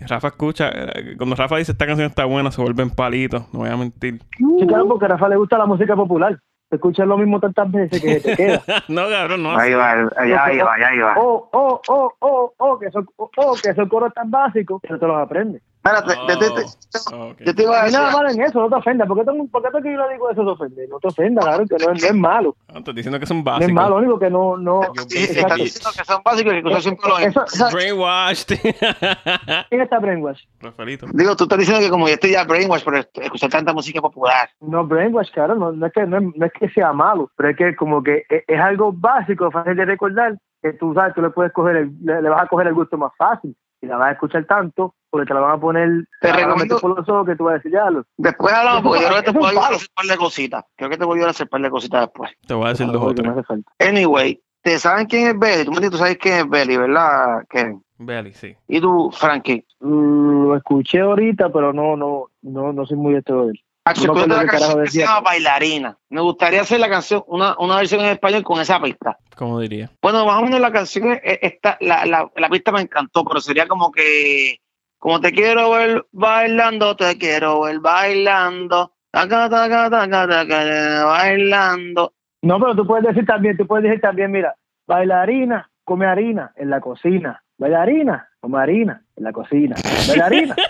[0.00, 3.68] Rafa escucha, eh, cuando Rafa dice esta canción está buena, se vuelven palitos, no voy
[3.68, 4.20] a mentir.
[4.36, 6.38] Sí, claro, porque a Rafa le gusta la música popular.
[6.70, 8.62] Escuchas lo mismo tantas veces que te queda.
[8.88, 9.58] no, cabrón, no.
[9.58, 11.14] Ahí va, allá ahí va, ahí va.
[11.18, 14.88] Oh, oh, oh, oh, oh, que esos, oh, oh, que esos coros tan básicos, que
[14.88, 15.62] no te los aprendes.
[15.82, 17.36] Espérate, Oh, te- te- te- ok.
[17.46, 17.98] yo te iba a No hay decir.
[18.00, 19.08] nada malo en eso, no te ofendas.
[19.08, 20.88] ¿Por qué, tú- por qué tú que yo le digo eso te ofende?
[20.88, 22.56] No te ofendas, claro, que no, es- no es malo.
[22.70, 23.68] No, estoy diciendo que son No básicos.
[23.68, 24.80] es malo, lo único que no, no.
[25.08, 28.58] Sí, estás diciendo que son básicos y que usted siempre eso, Brainwashed.
[29.70, 30.42] ¿Quién está brainwash?
[30.60, 31.06] Rafaelito.
[31.14, 34.50] Digo, tú estás diciendo que como yo estoy ya brainwash por escuchar tanta música popular.
[34.60, 37.50] No, brainwash, claro, no, no, es que, no, es, no es que sea malo, pero
[37.50, 41.22] es que como que es, es algo básico, fácil de recordar, que tú sabes, tú
[41.22, 43.56] le puedes coger, el, le, le vas a coger el gusto más fácil.
[43.82, 45.88] Y la vas a escuchar tanto, porque te la van a poner,
[46.20, 48.04] Te recomiendo- por los ojos que tú vas a decir, ya, lo.
[48.16, 50.64] Después hablamos, porque yo creo que te puedo ayudar a hacer un par de cositas.
[50.76, 52.30] Creo que te voy a ayudar a hacer un par de cositas después.
[52.46, 53.28] Te voy a decir dos o tres.
[53.30, 53.72] hace falta.
[53.78, 55.64] Anyway, ¿te saben quién es Belly?
[55.64, 57.44] Tú me dices, tú sabes quién es Belly, ¿verdad?
[57.48, 57.82] Kevin?
[57.98, 58.56] Belly, sí.
[58.68, 59.66] Y tú, Frankie.
[59.80, 63.60] Mm, Lo escuché ahorita, pero no, no, no, no soy muy esto de él.
[63.86, 65.98] No escúchate acuerdo la canción que se llama Bailarina.
[66.10, 69.16] Me gustaría hacer la canción, una, una versión en español con esa pista.
[69.36, 69.90] ¿Cómo diría?
[70.02, 73.40] Bueno, más o menos la canción, es- está, la, la, la pista me encantó, pero
[73.40, 74.58] sería como que,
[75.00, 82.12] como te quiero ver bailando, te quiero ver bailando, taca, taca, taca, taca, bailando.
[82.42, 84.54] No, pero tú puedes decir también, tú puedes decir también, mira,
[84.86, 87.42] bailarina come harina en la cocina.
[87.56, 89.74] Bailarina come harina en la cocina.
[90.06, 90.54] Bailarina.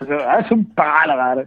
[0.00, 1.44] Es un palo.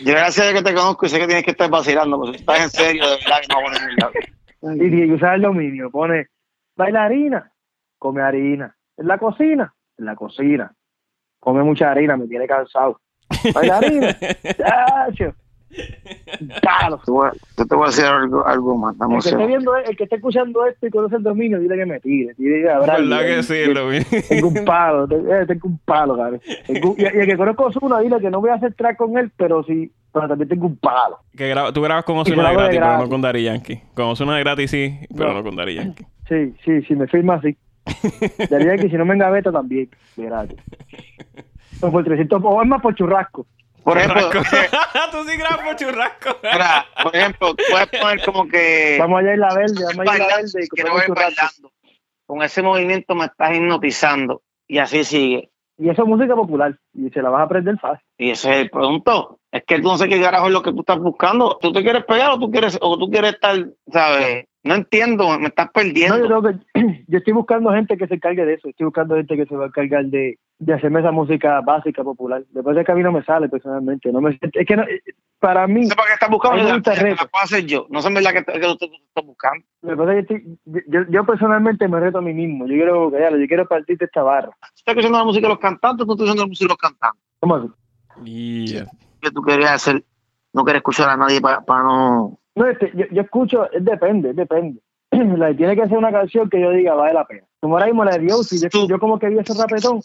[0.00, 2.40] Yo gracias a que te conozco y sé que tienes que estar vacilando, porque si
[2.40, 4.86] estás en serio, de verdad que no voy a poner nada.
[4.86, 5.90] Y que usar el dominio.
[5.90, 6.26] Pone
[6.76, 7.52] bailarina,
[7.98, 8.76] come harina.
[8.96, 10.72] En la cocina, en la cocina.
[11.40, 13.00] Come mucha harina, me tiene cansado.
[13.54, 15.34] Bailarina, chacho.
[16.62, 16.98] Palo.
[17.04, 18.94] Te voy a- Yo te voy a decir algo, algo más.
[19.00, 21.86] El que, esté viendo, el que esté escuchando esto y conoce el dominio, dile que
[21.86, 22.34] me tire.
[22.36, 22.98] Dile que habrá.
[22.98, 23.72] ¿Verdad que sí?
[23.72, 24.00] Lo vi.
[24.28, 26.40] Tengo un palo, eh, tengo un palo, cabrón.
[26.66, 28.98] Tengo- y, y el que conozco a Ozuna, dile que no voy a hacer track
[28.98, 31.20] con él, pero sí, pero también tengo un palo.
[31.34, 33.80] Que graba- tú grabas con Y Ozuna de gratis, pero no con Daddy Yankee.
[33.94, 35.34] Con Ozuna de gratis sí, pero No.
[35.38, 36.04] no con Daddy Yankee.
[36.28, 37.56] Sí, sí, sí, me firma así.
[38.50, 40.58] Diría que si no me engaveta también, de gratis.
[41.80, 43.46] O por 300, o es más por churrasco.
[43.82, 44.76] Por ejemplo, Churrasco.
[45.10, 46.36] tú sí grabas por churrasco.
[47.02, 50.36] por ejemplo, puedes poner como que Vamos allá en la verde, vamos allá en la
[50.36, 51.14] verde y ver churrasco.
[51.14, 51.72] bailando.
[52.26, 54.42] Con ese movimiento me estás hipnotizando.
[54.68, 55.50] Y así sigue.
[55.78, 58.04] Y eso es música popular, y se la vas a aprender fácil.
[58.18, 59.40] Y ese es el punto.
[59.50, 61.58] Es que tú no sé qué carajo es lo que tú estás buscando.
[61.60, 63.56] ¿Tú te quieres pegar o tú quieres, o tú quieres estar,
[63.92, 64.46] sabes?
[64.64, 66.28] No entiendo, me estás No, perdiendo.
[66.28, 69.56] yo, que, estoy buscando gente que se encargue de eso, estoy buscando gente que se
[69.56, 72.44] va a encargar de, de hacerme esa música básica, popular.
[72.50, 74.84] Después de que a mí no me sale personalmente, no me, es que no,
[75.40, 76.58] para mí, No sé para qué estás buscando.
[76.58, 77.86] Yo gusta el la, puedo hacer yo.
[77.90, 79.64] No sé en verdad que, que tú, tú estás buscando.
[79.82, 82.64] Que que estoy- yo, yo personalmente me reto a mí mismo.
[82.68, 84.50] Yo quiero, ya, yo quiero partir de esta barra.
[84.60, 86.68] ¿Tú estás escuchando la música de los cantantes o tú estás escuchando la música de
[86.68, 87.22] los cantantes?
[87.40, 87.68] ¿Cómo así?
[88.22, 88.86] Yeah.
[89.20, 90.04] Que tú querías hacer,
[90.52, 92.38] no quieres escuchar a nadie para no.
[92.54, 94.80] No, este, yo, yo escucho, es depende, depende.
[95.10, 97.42] Tiene que ser una canción que yo diga vale la pena.
[97.60, 100.00] Como ahora mismo la de Dios, yo, yo como que vi ese rapetón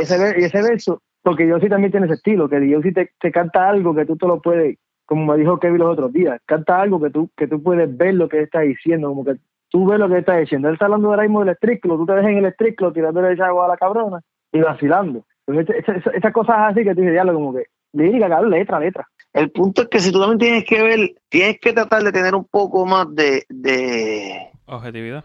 [0.00, 3.30] y ese, y ese verso, porque sí también tiene ese estilo, que Dios te, te
[3.32, 6.80] canta algo que tú te lo puedes, como me dijo Kevin los otros días, canta
[6.80, 9.36] algo que tú, que tú puedes ver lo que está diciendo, como que
[9.68, 10.68] tú ves lo que está diciendo.
[10.68, 13.46] Él está hablando ahora mismo del estriclo, tú te ves en el estriclo tirándole esa
[13.46, 14.20] agua a la cabrona
[14.52, 15.24] y vacilando.
[15.46, 18.78] Entonces, esa- esa- esas cosas así que tú dices, diablo, como que lírica, cabrón, letra,
[18.80, 19.06] letra.
[19.32, 22.34] El punto es que si tú también tienes que ver, tienes que tratar de tener
[22.34, 25.24] un poco más de, de Objetividad.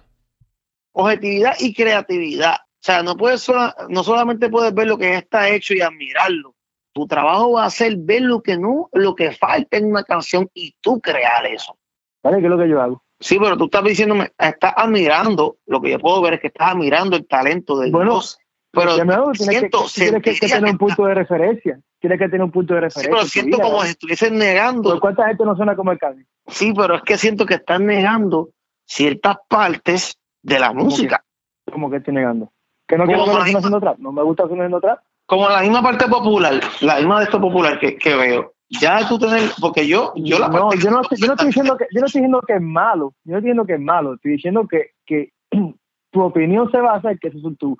[0.94, 2.56] objetividad y creatividad.
[2.56, 5.82] O sea, no puedes sola- no solamente puedes ver lo que ya está hecho y
[5.82, 6.56] admirarlo.
[6.94, 10.50] Tu trabajo va a ser ver lo que no, lo que falta en una canción
[10.54, 11.78] y tú crear eso.
[12.24, 12.38] ¿Vale?
[12.40, 13.04] ¿Qué es lo que yo hago?
[13.20, 16.72] Sí, pero tú estás diciéndome, estás admirando, lo que yo puedo ver es que estás
[16.72, 18.40] admirando el talento de Bueno, Dios.
[18.72, 21.80] Pero tienes que, siento, tienes que, tener un punto de referencia.
[22.00, 23.10] Tienes que tener un punto de Sí, referencia.
[23.12, 24.90] pero en tu siento vida, como si estuviesen negando.
[24.92, 26.26] ¿Por ¿Cuánta gente no suena como el Cali?
[26.48, 28.50] Sí, pero es que siento que están negando
[28.86, 31.24] ciertas partes de la música.
[31.72, 32.52] Como que estoy negando.
[32.88, 34.00] Que no quiero que estén haciendo atrás.
[34.00, 35.00] No me gusta haciendo haciendo atrás.
[35.26, 38.54] Como la misma parte popular, la misma de esto popular que, que veo.
[38.70, 41.78] Ya tú tener, porque yo, yo la no, yo no, estoy- yo no estoy diciendo
[41.78, 43.14] que yo no estoy diciendo que es malo.
[43.24, 44.14] Yo no estoy diciendo que es malo.
[44.14, 45.32] Estoy diciendo que, que
[46.12, 47.78] tu opinión se basa en que esos son tus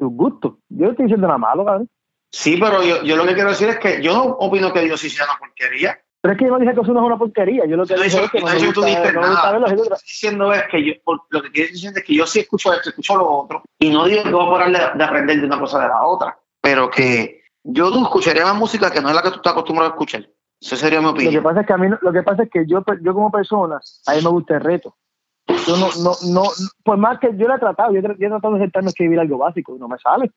[0.00, 0.54] tus gustos.
[0.70, 1.88] Yo no estoy diciendo nada malo, cabrón.
[2.32, 5.00] Sí, pero yo, yo lo que quiero decir es que yo no opino que Dios
[5.00, 5.98] sí sea una porquería.
[6.22, 7.64] Pero es que yo no dije que eso no es una porquería.
[7.66, 9.14] Yo lo que No, dije eso- es que no no, me eso tú gusta, dices
[9.14, 9.52] no me gusta nada.
[9.52, 10.02] verlo haciendo Lo que atrás.
[10.02, 10.92] estoy diciendo es que yo,
[11.30, 14.04] lo que estoy diciendo es que yo sí escucho esto, escucho lo otro, y no
[14.06, 16.88] digo que voy a parar de, de aprender de una cosa de la otra, pero
[16.90, 19.94] que yo tú escucharía más música que no es la que tú estás acostumbrado a
[19.94, 20.28] escuchar.
[20.60, 21.42] Esa sería mi Lo que opinión.
[21.42, 23.80] pasa es que a mí, no- lo que pasa es que yo, yo como persona,
[24.06, 24.94] a mí me gusta el reto.
[25.48, 26.42] Yo no, no, no,
[26.84, 28.88] por más que yo lo he tratado, yo he, tra- yo he tratado de sentarme
[28.88, 30.30] a escribir algo básico y no me sale.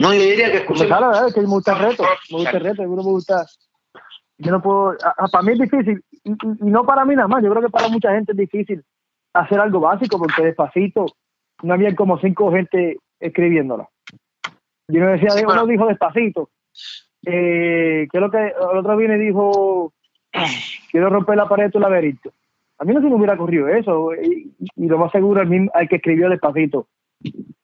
[0.00, 1.28] No, yo diría que Me escuché sale, ¿verdad?
[1.28, 3.46] Es que me gusta el reto, me gusta el reto, no me gusta.
[4.38, 7.14] Yo no puedo, a- a- para mí es difícil, y, y- y no para mí
[7.14, 8.82] nada más, yo creo que para mucha gente es difícil
[9.32, 11.06] hacer algo básico porque despacito
[11.62, 13.88] no había como cinco gente escribiéndola.
[14.88, 16.50] Y uno decía, Sí, uno pero- dijo despacito,
[17.26, 19.92] eh, que es lo que el otro viene y dijo,
[20.90, 22.32] quiero romper la pared de tu laberinto.
[22.78, 25.70] A mí no se me hubiera ocurrido eso, y, y lo más seguro el mismo,
[25.74, 26.88] al que escribió despacito.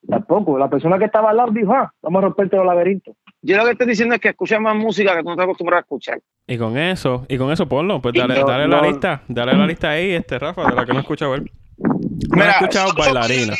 [0.09, 3.15] Tampoco, la persona que estaba al lado dijo, ah, vamos a romperte los laberintos.
[3.43, 5.79] Yo lo que estoy diciendo es que escuchas más música que tú no estás acostumbrado
[5.79, 6.21] a escuchar.
[6.47, 9.67] Y con eso, y con eso ponlo, pues dale, No, dale la lista, dale la
[9.67, 11.51] lista ahí, este Rafa, de la que no he escuchado él.
[11.79, 11.93] No
[12.33, 13.55] he Mira, escuchado escucho bailarina.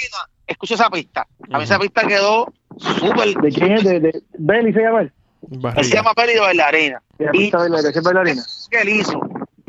[0.47, 1.27] Escucha esa pista.
[1.53, 3.35] A mí esa pista quedó súper.
[3.41, 3.85] ¿De quién es?
[3.85, 5.13] ¿De, de Belly se llama él?
[5.77, 7.03] Él se llama Peli de bailarina.
[7.19, 8.43] De la Y- pista bailarina, ¿qué es bailarina?
[8.71, 9.21] que él hizo.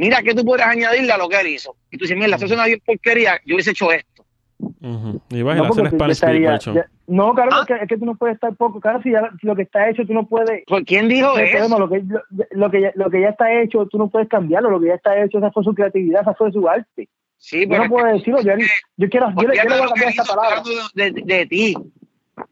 [0.02, 1.76] Mira que tú puedes añadirle a lo que él hizo.
[1.92, 4.26] Y tú dices, mira, eso es una porquería, yo hubiese hecho esto.
[4.60, 5.22] Ujú.
[5.30, 7.60] Y vas a No, hacer Spanish estaría- ya- no, claro, Ah.
[7.62, 8.80] es, que, es que tú no puedes estar poco.
[8.82, 10.64] Claro, si, ya, lo que está hecho, tú no puedes.
[10.66, 11.78] Pues, ¿Quién dijo eso?
[11.78, 14.72] lo, que, lo, lo que ya, lo que ya está hecho, tú no puedes cambiarlo.
[14.72, 17.08] Lo que ya está hecho, esa fue su creatividad, esa fue su arte.
[17.38, 18.42] Sí, Yo pero no es puedo decirlo.
[18.42, 18.54] Yo,
[18.98, 20.58] yo quiero, yo, le- yo le de voy a cambiar esta palabra.
[20.58, 21.76] estoy hablando de, de- de ti.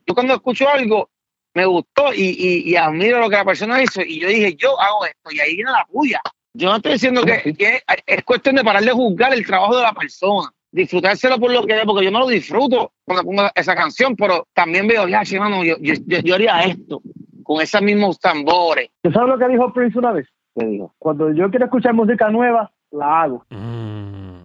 [0.06, 1.10] Yo cuando escucho algo,
[1.56, 4.80] me gustó y, y, y admiro lo que la persona hizo y yo dije, yo
[4.80, 6.22] hago esto y ahí viene la puya.
[6.60, 9.84] Yo no estoy diciendo que, que es cuestión de parar de juzgar el trabajo de
[9.84, 13.76] la persona, disfrutárselo por lo que es, porque yo me lo disfruto cuando pongo esa
[13.76, 17.02] canción, pero también veo, ya, mano, yo, yo, yo- yo haría esto
[17.44, 18.90] con esos mismos tambores.
[19.02, 20.28] ¿Tú sabes lo que dijo Prince una vez?
[20.58, 20.94] ¿Qué digo?
[21.00, 23.46] Cuando yo quiero escuchar música nueva, la hago.
[23.50, 24.40] Mm.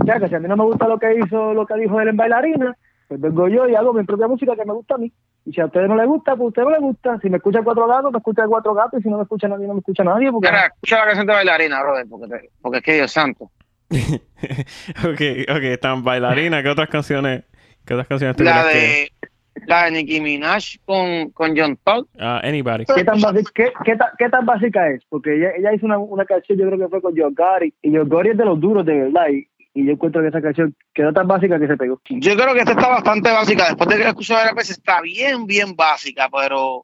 [0.00, 2.00] O sea, que si a mí no me gusta lo que hizo, lo que dijo
[2.00, 2.76] él en bailarina,
[3.08, 5.10] pues vengo yo y hago mi propia música que me gusta a mí.
[5.46, 7.18] Y si a ustedes no les gusta, pues a ustedes no les gusta.
[7.22, 9.00] Si me escucha cuatro gatos, me escucha cuatro gatos.
[9.00, 10.30] Y si no me escucha nadie, no me escucha nadie.
[10.30, 13.50] Porque Mira, escucha la canción de bailarina, brother, porque, te- porque es que Dios santo.
[13.90, 16.62] ok, ok, están bailarinas.
[16.62, 17.44] ¿Qué otras canciones?
[17.86, 19.28] ¿Qué otras canciones tú La crees que-
[19.60, 22.06] de, la de Nicki Minaj con, con John Todd.
[22.18, 22.84] Ah, anybody.
[22.84, 25.02] ¿Qué tan, básica, qué, qué tan- qué tan básica es?
[25.08, 27.90] Porque ella, ella hizo una, una canción, yo creo que fue con Joe Gotti, y
[27.94, 29.48] Joe Gotti es de los duros, de verdad, y,
[29.80, 32.00] y yo encuentro que esa canción quedó tan básica que se pegó.
[32.08, 33.66] Yo creo que esta está bastante básica.
[33.66, 36.82] Después de que la escucho varias veces, está bien, bien básica, pero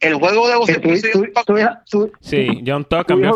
[0.00, 3.30] el juego de hija- tu- Sí, John Todd cambió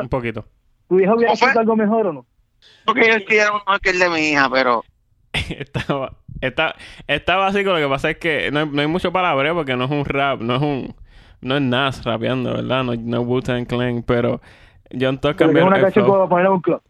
[0.00, 0.44] un poquito.
[0.88, 2.26] tu hijo hubiera escrito algo mejor o no?
[2.84, 4.84] porque yo escribieron mejor que el de mi hija, pero
[5.32, 6.74] está, está,
[7.06, 7.70] está básico.
[7.70, 10.04] Lo que pasa es que no hay, no hay mucho palabreo porque no es un
[10.04, 10.94] rap, no es un,
[11.40, 12.84] no es Nas rapeando, ¿verdad?
[12.84, 14.40] No, no es Wu-Tang Clan, pero
[14.98, 16.16] John Todd cambió es una el canción flow.
[16.16, 16.82] para poner en un club.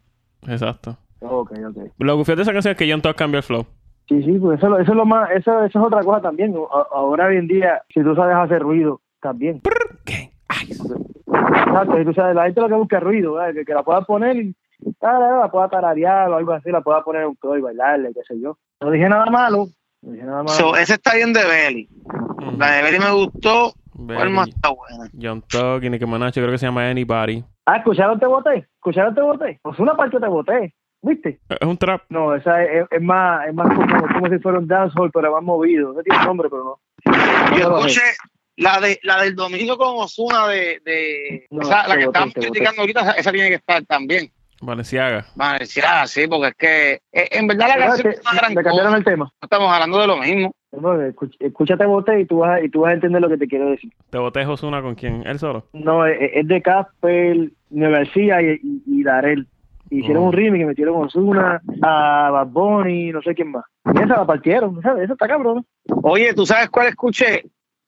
[0.48, 0.96] Exacto.
[1.20, 1.92] Ok, ok.
[1.98, 3.66] Lo que fue de esa canción es que John Todd cambió el flow.
[4.08, 6.54] Sí, sí, pues eso, eso es lo más, eso, eso es otra cosa también.
[6.92, 9.60] Ahora hoy en día, si tú sabes hacer ruido, también.
[10.04, 10.30] Gang.
[10.68, 10.82] Ice.
[11.32, 13.54] Exacto, si tú sabes, la gente lo que busca es ruido, ¿verdad?
[13.54, 14.54] que, que la pueda poner y
[15.02, 18.12] ah, la pueda tararear o algo así, la pueda poner en un club y bailarle,
[18.12, 18.58] qué sé yo.
[18.80, 19.66] No dije nada malo,
[20.02, 20.48] no dije nada malo.
[20.50, 21.88] so, ese está bien de Belly.
[22.58, 23.72] La de Belly me gustó.
[23.94, 25.10] Belly, ¿Cuál más está buena?
[25.20, 27.44] John yo creo que se llama Anybody.
[27.66, 28.66] ah, ¿escucharon te boté?
[28.76, 29.60] ¿Escucharon te boté?
[29.62, 31.40] Pues una parte te boté, ¿viste?
[31.48, 32.02] Es un trap.
[32.08, 35.42] No, esa es, es más, es más como, como si fuera un dancehall, pero más
[35.42, 35.92] movido.
[35.92, 37.56] No tiene nombre, pero no.
[37.58, 38.02] Yo escuché
[38.56, 42.82] la de la del domingo con Osuna de, de No, esa, la que estamos criticando
[42.82, 44.30] ahorita, esa, tiene que estar también.
[44.62, 45.24] Valenciaga.
[45.36, 48.84] Vale, sí, porque es que eh, en verdad la ¿Verdad canción es una gran cambiaron
[48.84, 48.96] cosa.
[48.98, 49.24] el tema?
[49.24, 50.54] No estamos hablando de lo mismo.
[50.72, 51.00] No,
[51.40, 53.70] escúchate boté y tú, vas a, y tú vas a entender lo que te quiero
[53.70, 53.90] decir.
[54.10, 55.26] ¿Te boté Osuna con quién?
[55.26, 55.66] ¿Él solo?
[55.72, 59.48] No, es, es de Casper, García y, y, y Darel.
[59.90, 60.26] Hicieron Oh.
[60.28, 63.64] un remix que metieron a Ozuna, a Bad Bunny, no sé quién más.
[63.92, 65.04] Y esa la partieron, ¿sabes?
[65.04, 65.66] Esa está cabrón.
[66.02, 67.42] Oye, ¿tú sabes cuál escuché?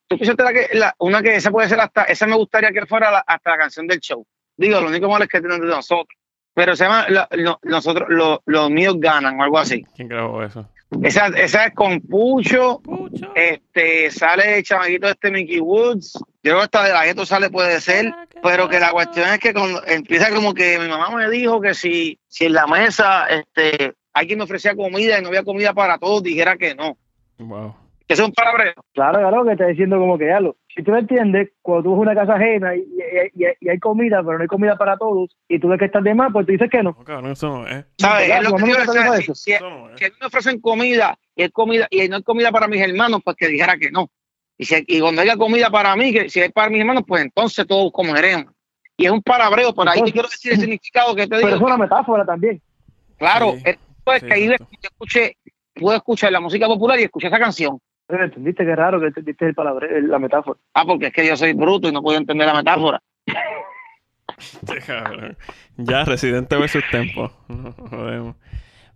[0.08, 2.84] ¿Tú escuchaste la que, la, una que esa puede ser hasta, esa me gustaría que
[2.86, 4.26] fuera la- hasta la canción del show?
[4.56, 6.18] Digo, lo único malo es que tienen de nosotros.
[6.54, 9.84] Pero se llama la- lo- Nosotros, lo- los míos ganan o algo así.
[9.96, 10.68] ¿Quién grabó eso?
[11.02, 13.32] Esa, esa es con Pucho, Pucho.
[13.34, 16.22] este, sale el chamaquito este Mickey Woods.
[16.44, 18.12] Yo creo que hasta de la gueto sale puede ser.
[18.42, 21.74] Pero que la cuestión es que cuando empieza como que mi mamá me dijo que
[21.74, 25.98] si, si en la mesa este, alguien me ofrecía comida y no había comida para
[25.98, 26.96] todos, dijera que no.
[27.38, 27.76] Wow.
[28.08, 28.74] Que eso es un palabreo.
[28.92, 30.56] Claro, claro, que está diciendo como que ya lo.
[30.74, 33.68] Si tú lo entiendes, cuando tú vas a una casa ajena y, y- y- y
[33.68, 36.30] hay comida, pero no hay comida para todos, y tú ves que estás de más,
[36.32, 36.96] pues tú dices que no.
[36.98, 37.84] No, cabrón, eso no es.
[37.98, 38.28] ¿Sabes?
[38.30, 39.34] Es lo que digo, nunca te o sea, si, eso.
[39.36, 40.00] si- Eso no es.
[40.00, 43.36] si me ofrecen comida y, hay comida y no hay comida para mis hermanos, pues
[43.36, 44.10] que dijera que no.
[44.62, 47.22] Y, si, y cuando haya comida para mí, que si hay para mis hermanos, pues
[47.22, 48.52] entonces todos comeremos.
[48.96, 51.56] Y es un palabreo, pero ahí te quiero decir el significado que te Pero digo.
[51.56, 52.62] es una metáfora también.
[53.18, 53.62] Claro, Sí.
[53.64, 53.76] es,
[54.20, 54.70] Sí, que ahí ves exacto.
[54.70, 55.36] que yo escuché,
[55.74, 57.78] pude escuchar la música popular y escuché esa canción.
[58.06, 60.58] Pero ¿Entendiste qué raro que entendiste el la metáfora?
[60.74, 63.00] Ah, porque es que yo soy bruto y no puedo entender la metáfora.
[65.76, 67.30] Ya, Residente versus Tempo.
[67.48, 68.36] No, jodemos.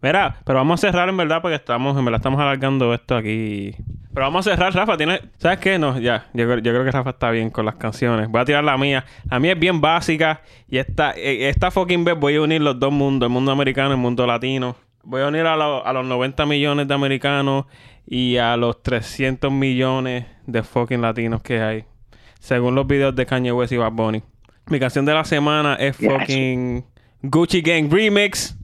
[0.02, 3.74] Mira, pero vamos a cerrar en verdad porque estamos, en verdad estamos alargando esto aquí.
[4.12, 4.96] Pero vamos a cerrar, Rafa.
[4.96, 5.78] ¿tienes, ¿Sabes qué?
[5.78, 6.26] No, ya.
[6.34, 8.28] Yo, creo- yo creo que Rafa está bien con las canciones.
[8.28, 9.04] Voy a tirar la mía.
[9.30, 10.42] La mía es bien básica.
[10.68, 13.90] Y esta, eh, esta fucking vez voy a unir los dos mundos: el mundo americano
[13.90, 14.76] y el mundo latino.
[15.02, 17.64] Voy a unir a, lo- a los 90 millones de americanos
[18.06, 21.84] y a los 300 millones de fucking latinos que hay.
[22.38, 24.22] Según los videos de Kanye West y Bad Bunny.
[24.68, 26.84] Mi canción de la semana es fucking
[27.22, 28.56] Gucci Gang Remix.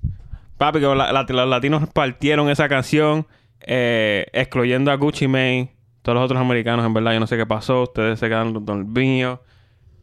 [0.62, 3.26] Papi, que la- la- los latinos partieron esa canción,
[3.62, 5.74] eh, excluyendo a Gucci Mane.
[6.02, 7.82] Todos los otros americanos, en verdad, yo no sé qué pasó.
[7.82, 9.40] Ustedes se quedan dormidos.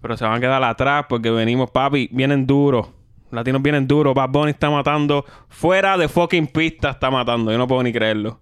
[0.01, 2.89] Pero se van a quedar atrás porque venimos, papi, vienen duros.
[3.31, 4.13] Latinos vienen duros.
[4.13, 5.23] Bad Bunny está matando.
[5.47, 7.53] Fuera de fucking pista está matando.
[7.53, 8.41] Yo no puedo ni creerlo.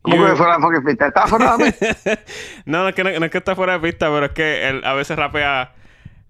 [0.00, 1.06] ¿Cómo You- que fuera de fucking pista?
[1.08, 2.18] ¿Estaba fuera de pista?
[2.64, 4.68] no, no es, que no, no es que está fuera de pista, pero es que
[4.70, 5.72] él a veces rapea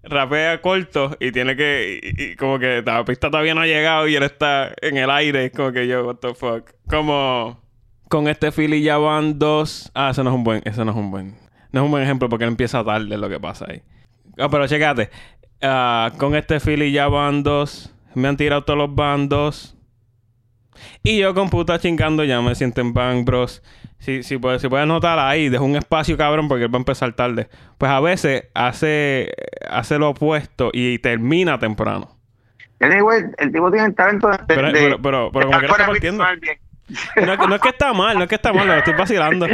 [0.05, 2.01] rapea corto y tiene que.
[2.03, 5.51] y- como que la pista todavía no ha llegado y él está en el aire.
[5.51, 6.71] Como que yo, what the fuck.
[6.89, 7.63] Como.
[8.09, 9.91] Con este Philly ya van dos.
[9.95, 10.63] Ah, ese no es un buen.
[10.65, 11.37] Ese no es un buen.
[11.73, 13.83] No es un buen ejemplo porque él empieza tarde lo que pasa ahí.
[14.39, 15.11] Ah, pero checate.
[15.63, 17.93] Ah, con este Philly ya van dos.
[18.15, 19.77] Me han tirado todos los bandos.
[21.03, 23.63] Y yo con puta chingando ya me siento en Bang Bros.
[24.05, 26.81] Si, si, puedes, si puedes notar ahí, dejo un espacio cabrón porque él va a
[26.81, 27.49] empezar tarde.
[27.79, 29.33] Pues a veces hace,
[29.67, 32.11] hace lo opuesto y termina temprano.
[32.81, 34.39] Anyway, el tipo tiene el talento de.
[34.47, 36.23] Pero, de- pero, pero, pero como que está partiendo.
[36.23, 38.93] No, es que- no es que está mal, no es que está mal, lo estoy
[38.93, 39.47] vacilando.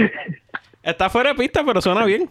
[0.82, 2.28] Está fuera de pista, pero suena bien.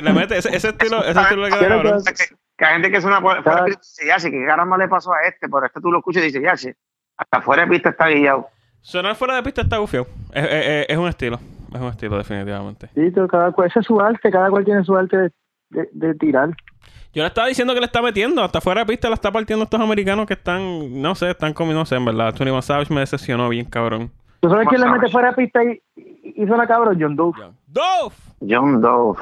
[0.00, 2.02] Le mete ese, ese estilo, ese estilo Quiero cabrón.
[2.02, 2.12] Que,
[2.56, 4.88] que hay gente que suena por, fuera de pista y dice, ya, ¿qué caramba le
[4.88, 5.48] pasó a este?
[5.50, 6.72] Pero este tú lo escuchas y dices, ya,
[7.18, 8.48] hasta fuera de pista está guillado.
[8.82, 10.06] Sonar fuera de pista está gufio.
[10.32, 11.38] Es, es- es- es un estilo.
[11.74, 12.88] Es un estilo, definitivamente.
[12.94, 15.30] Sí, pero cada cual, ese es su arte, cada cual tiene su arte de,
[15.70, 16.50] de- de tirar.
[17.14, 18.42] Yo le estaba diciendo que le está metiendo.
[18.42, 21.80] Hasta fuera de pista la está partiendo estos americanos que están, no sé, están comiendo,
[21.80, 22.34] no sé, en verdad.
[22.34, 24.10] Tony Savage me decepcionó bien, cabrón.
[24.40, 26.98] ¿Tú sabes quién le mete fuera de pista y, y, y suena cabrón?
[27.00, 27.32] John Doe.
[27.66, 28.14] ¡Dove!
[28.46, 29.16] John Doe.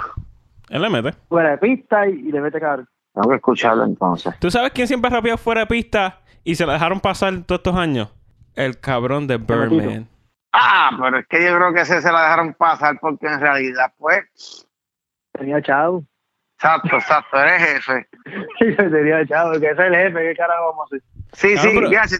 [0.70, 1.12] Él le mete.
[1.28, 2.88] Fuera de pista y, y le mete cabrón.
[3.12, 4.34] Tengo que escucharlo entonces.
[4.40, 7.58] ¿Tú sabes quién siempre ha rapeado fuera de pista y se la dejaron pasar todos
[7.58, 8.08] estos años?
[8.54, 10.08] El cabrón de Birdman.
[10.52, 13.92] Ah, pero es que yo creo que ese se la dejaron pasar porque en realidad,
[13.98, 14.66] pues,
[15.32, 16.04] Tenía chavo.
[16.56, 18.08] exacto, exacto, eres jefe.
[18.58, 21.02] Sí, tenía chavo, que ese es el jefe, ¿qué carajo vamos a hacer?
[21.32, 22.16] Sí, sí, pero- ya, si,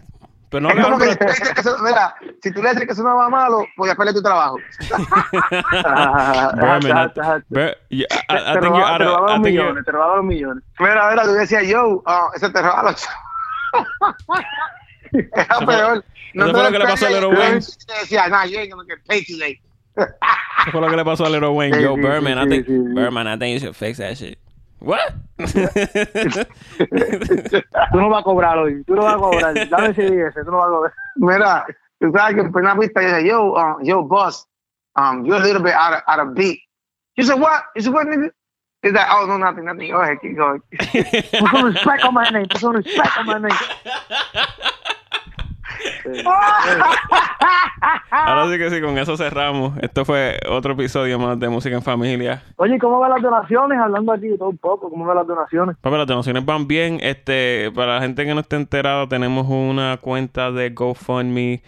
[0.49, 2.69] Pero no, es como que si tú le dices que eso, mira, si tú le
[2.71, 4.57] dices que eso no va malo, pues ya perdí tu trabajo.
[7.89, 10.63] Yeah, I, I Te robaban los millones, te robaban los millones.
[10.79, 13.07] Mira, mira, tú decías, yo, ah, ese te roba los
[15.11, 16.03] Era peor.
[16.33, 17.59] eso fue lo que le pasó a Lil Wayne.
[17.59, 19.59] Decía, ain't gonna get paid today.
[19.95, 21.81] Eso fue lo que le pasó a Little Wayne.
[21.81, 22.67] Yo, sí, I think.
[22.67, 24.37] Birdman, I think you should fix that shit.
[24.79, 25.13] What?
[25.37, 25.47] Tú
[27.93, 29.69] no vas a cobrar hoy, tú no vas a cobrar.
[29.69, 30.93] Dame ese ese, tú no vas a cobrar.
[31.17, 31.65] Mira,
[31.99, 34.47] tú sabes que en una pista yo decía, yo, uh, yo, boss,
[34.95, 36.59] um, you're a little bit out of, out of beat.
[37.15, 37.63] You said, what?
[37.75, 38.31] You said, what, nigga?
[38.81, 39.91] He's like, oh, no, nothing, nothing.
[39.91, 40.61] Go ahead, keep going.
[40.71, 43.57] Put some respect on my name, put some respect on my name.
[48.11, 49.77] Ahora sí que sí, con eso cerramos.
[49.81, 52.43] Esto fue otro episodio más de Música en Familia.
[52.57, 53.79] Oye, ¿cómo van las donaciones?
[53.79, 55.77] Hablando aquí de todo un poco, ¿cómo van las donaciones?
[55.81, 56.99] Papi, las donaciones van bien.
[57.01, 61.61] Este, para la gente que no esté enterada, tenemos una cuenta de GoFundMe.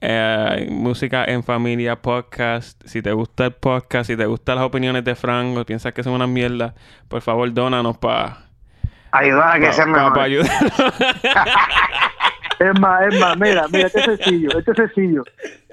[0.00, 2.80] eh, música en familia podcast.
[2.86, 6.04] Si te gusta el podcast, si te gustan las opiniones de Frank o piensas que
[6.04, 6.74] son una mierda,
[7.08, 8.44] por favor, dónanos para
[9.10, 10.18] Ayudar a que sea mejor.
[10.20, 10.50] ayudar.
[12.58, 15.22] Es más, es más, mira, mira, este es sencillo, este es sencillo.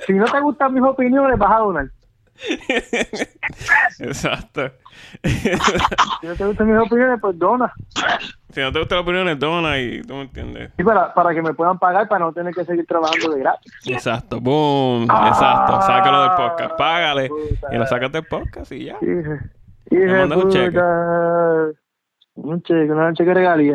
[0.05, 1.87] Si no te gustan mis opiniones, vas a donar.
[3.99, 4.71] Exacto.
[5.23, 7.73] Si no te gustan mis opiniones, pues dona.
[8.49, 10.71] si no te gustan las opiniones, dona y tú me entiendes.
[10.77, 13.73] Y para, para que me puedan pagar, para no tener que seguir trabajando de gratis.
[13.87, 15.81] Exacto, boom, exacto.
[15.81, 17.29] Sácalo del podcast, págale
[17.71, 18.97] y lo sacas del podcast y ya.
[19.01, 19.49] Hija,
[19.91, 20.79] hija un cheque.
[22.35, 23.73] Un cheque, una cheque regalía.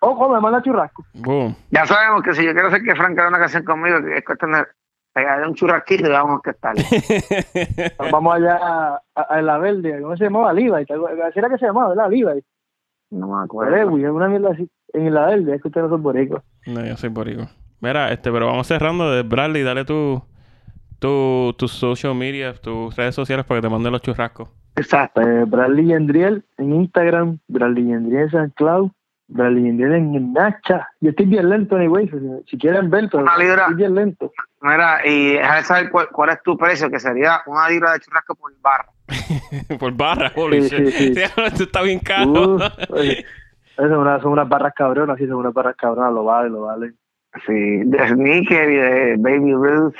[0.00, 1.04] Ojo, me manda churrasco.
[1.14, 1.54] Boom.
[1.70, 4.52] Ya sabemos que si yo quiero hacer que Frank haga una canción conmigo, es cuestión
[4.52, 4.64] de
[5.12, 6.74] pegarle un churrasquito y vamos a estar.
[8.12, 10.52] Vamos allá a, a, a La Verde, ¿cómo se llamaba?
[10.52, 10.70] Levi.
[10.70, 12.10] Así era que se llamaba, ¿verdad?
[12.10, 12.42] Levi.
[13.10, 13.96] No me acuerdo.
[13.96, 14.68] es una mierda así.
[14.92, 16.42] En La Verde, es que ustedes no son boricos.
[16.66, 17.44] No, yo soy borico.
[17.80, 20.22] Mira, este, pero vamos cerrando de Bradley, dale tu,
[20.98, 24.50] tu, tus social media, tus redes sociales para que te manden los churrascos.
[24.76, 25.20] Exacto.
[25.22, 28.90] Eh, Bradley Yendriel en Instagram, Bradley Yendriel en San Cloud,
[29.28, 30.88] Yendriel en Nacha.
[31.00, 32.08] Yo estoy bien lento, anyway.
[32.08, 32.16] Si,
[32.50, 33.62] si quieren ver, pero Una libra.
[33.62, 34.32] estoy bien lento.
[34.62, 38.34] Mira, y déjame saber cuál, cuál es tu precio, que sería una libra de churrasco
[38.34, 38.86] por barra.
[39.78, 40.88] Por barra, holy Sí, shit.
[40.94, 41.20] sí, sí.
[41.44, 42.56] Esto está bien caro.
[42.56, 42.60] Uh,
[42.90, 43.24] oye,
[43.76, 46.92] son, unas, son unas barras cabronas, sí, son unas barras cabronas, lo vale, lo vale.
[47.46, 47.52] Sí,
[47.84, 49.94] de Sneaker y de Baby Ruth.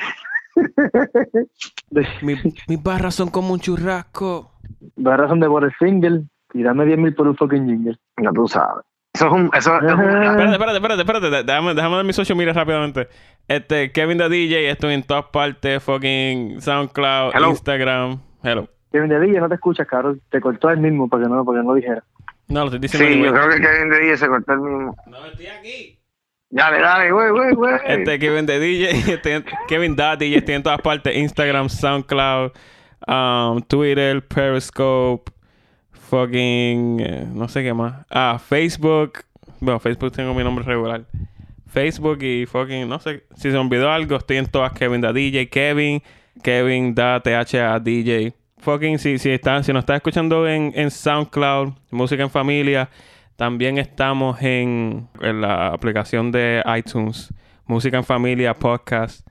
[2.23, 2.37] Mi-
[2.69, 4.53] mis barras son como un churrasco.
[4.97, 7.99] barras son de el single y dame 10 mil por un fucking jingle.
[8.17, 8.85] No tú sabes.
[9.17, 9.51] Eso es un.
[9.55, 11.43] Eso es un- Espérate, espérate, espérate, espérate.
[11.45, 13.09] Déjame, déjame dar mi social media rápidamente.
[13.49, 17.49] Este, Kevin the DJ, estoy en todas partes, fucking SoundCloud, Hello.
[17.51, 18.21] Instagram.
[18.43, 18.69] Hello.
[18.93, 20.21] Kevin de DJ no te escuchas, cabrón.
[20.31, 22.05] Te cortó el mismo para que no, para que no dijera.
[22.49, 23.09] No, lo estoy diciendo.
[23.09, 24.97] Sí, yo creo que Kevin de DJ se cortó el mismo.
[25.07, 25.99] No, estoy aquí.
[26.51, 27.75] Dale, dale, güey, güey, güey.
[27.87, 31.17] Este, Kevin the DJ, estoy en- Kevin the DJ, estoy en todas partes.
[31.17, 32.53] Instagram, SoundCloud,
[33.09, 35.33] um, Twitter, Periscope,
[36.09, 38.07] fucking, eh, no sé qué más.
[38.11, 39.25] Ah, Facebook.
[39.61, 41.05] Bueno, Facebook tengo mi nombre regular.
[41.67, 45.13] Facebook y fucking, no sé, si se me olvidó algo, estoy en todas Kevin the
[45.13, 46.03] DJ, Kevin,
[46.43, 48.33] Kevin da THA DJ.
[48.59, 52.89] Fucking, si, si, está, si nos estás escuchando en, en SoundCloud, Música en Familia,
[53.37, 57.35] También estamos en, en la aplicación de iTunes,
[57.67, 59.27] Música en Familia Podcast.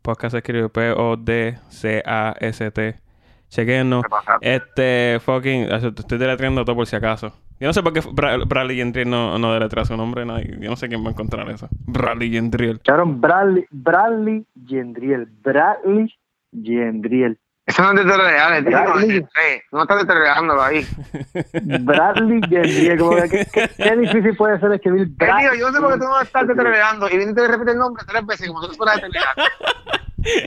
[0.00, 1.52] Podcast escribe P-O-D-C-A-S-T.
[3.52, 4.02] Chequennos.
[4.40, 7.34] Este, fucking, te estoy deletreando todo por si acaso.
[7.60, 10.24] Yo no sé por qué Bra- Bradley Gendriel no, no deletrea su nombre.
[10.24, 11.68] nadie- Yo no sé quién va a encontrar eso.
[11.86, 12.80] Bradley Gendriel.
[12.80, 15.26] Cabrón, Bradley, Bradley Gendriel.
[15.42, 16.10] Bradley
[16.50, 17.38] Gendriel.
[17.66, 18.70] Eso no es de real, tío.
[18.72, 19.20] Bradley.
[19.20, 20.86] No, eh, no estás deteriorándolo ahí.
[21.82, 22.98] Bradley Gendriel.
[22.98, 25.50] Como que, ¿qué, qué, qué difícil puede ser escribir Eh, Bradley.
[25.50, 27.74] tío, yo no sé por qué tú no estás deteriorando y vienes y te repites
[27.74, 29.34] el nombre tres veces como si tú fueras a deteriorar.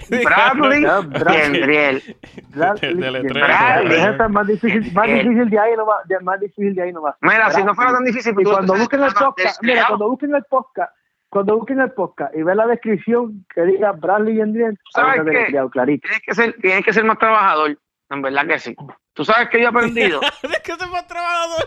[0.10, 1.42] Bradley Bradley.
[1.42, 2.18] Gendriel.
[2.54, 6.94] Bradley estar más difícil, más difícil de ahí no va, de- más difícil de ahí
[6.94, 7.16] no va.
[7.22, 10.36] Mira, si no fuera tan difícil, Y tú- cuando busquen el podcast, mira, cuando busquen
[10.36, 10.92] el podcast,
[11.30, 15.52] cuando busquen el podcast y vean la descripción que diga Bradley Gendriel, ¿Sabes qué?
[16.02, 17.78] Tienes que ser, tienes que ser más trabajador.
[18.10, 18.76] En verdad que sí.
[19.14, 20.22] Tú sabes que yo he aprendido.
[20.44, 21.66] es que se fue trabajador.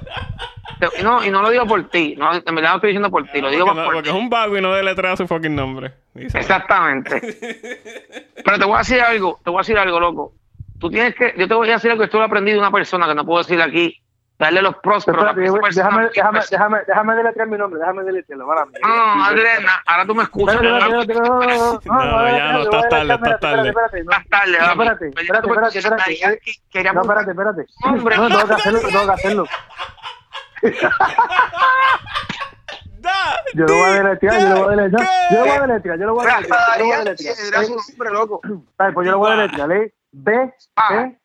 [1.03, 2.14] no, y no lo digo por ti.
[2.16, 3.41] No, en verdad no estoy diciendo por ti.
[3.41, 4.16] Lo digo Porque, más no- por porque ti.
[4.16, 5.93] es un vago y no deletrea su fucking nombre.
[6.14, 7.20] Exactamente.
[8.45, 9.41] Pero te voy a decir algo.
[9.43, 10.32] Te voy a decir algo, loco.
[10.78, 11.34] Tú tienes que.
[11.36, 13.24] Yo te voy a decir algo que esto lo aprendí de una persona que no
[13.24, 14.01] puedo decir aquí.
[14.39, 18.47] Darle los persona- déjame, déjame, déjame, déjame deletrear mi nombre, déjame deletrearlo.
[18.47, 20.62] No, no, Adriana, ahora tú me escuchas.
[20.62, 23.68] No, no, no, no, No, no, ya no, estás tarde, estás tarde.
[23.68, 24.11] espérate, espérate, no.
[24.12, 27.66] Más tarde, espérate, espérate, espérate, No, espérate, espérate.
[27.84, 28.16] Hombre.
[28.16, 29.45] No, tengo que hacerlo, tengo que hacerlo.
[33.55, 35.09] Yo lo voy a di, deletrear, yo lo voy a deletrear.
[35.09, 35.34] ¿qué?
[35.34, 36.59] Yo lo voy a deletrear, yo lo voy a deletrear.
[36.78, 37.36] Yo lo voy a deletrear.
[37.49, 38.41] Era su nombre, loco.
[38.95, 39.95] Pues yo lo voy a deletrear, ¿eh?
[40.12, 40.95] B, Ah.
[40.95, 41.18] E,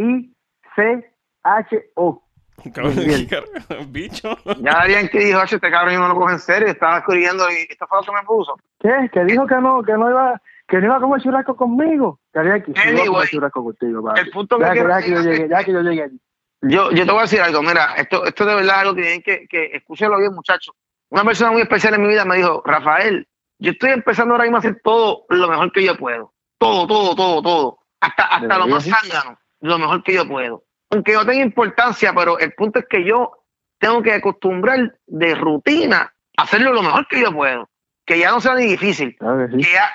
[0.00, 0.34] I,
[0.76, 2.23] C, H, O.
[2.74, 3.92] Cabrón.
[3.92, 4.36] Bicho.
[4.60, 6.68] Ya Darían que dijo, "Oye, este cabrón yo no lo cojo en serio.
[6.68, 8.56] Estaba escribiendo y esto fue lo que me puso.
[8.80, 9.10] ¿Qué?
[9.12, 12.20] Que dijo que no, que no iba, que no iba a comer churrasco conmigo.
[12.32, 14.20] Que había que no iba a Anyway, comer churrasco contigo, papi.
[14.20, 16.20] el punto que Ya que, ya que yo llegué, ya que yo llegué allí.
[16.62, 19.02] Yo, yo te voy a decir algo, mira, esto, esto de verdad es algo que
[19.02, 20.74] tienen que, que escúchelo bien, muchachos.
[21.10, 24.56] Una persona muy especial en mi vida me dijo, Rafael, yo estoy empezando ahora mismo
[24.56, 26.32] a hacer todo lo mejor que yo puedo.
[26.58, 27.78] Todo, todo, todo, todo.
[28.00, 30.64] Hasta, hasta lo ¿De más zángano, lo mejor que yo puedo.
[30.94, 33.32] Aunque no tenga importancia, pero el punto es que yo
[33.78, 37.68] tengo que acostumbrar de rutina a hacerlo lo mejor que yo puedo.
[38.06, 39.16] Que ya no sea ni difícil.
[39.18, 39.62] Claro que sí.
[39.62, 39.90] Que ya,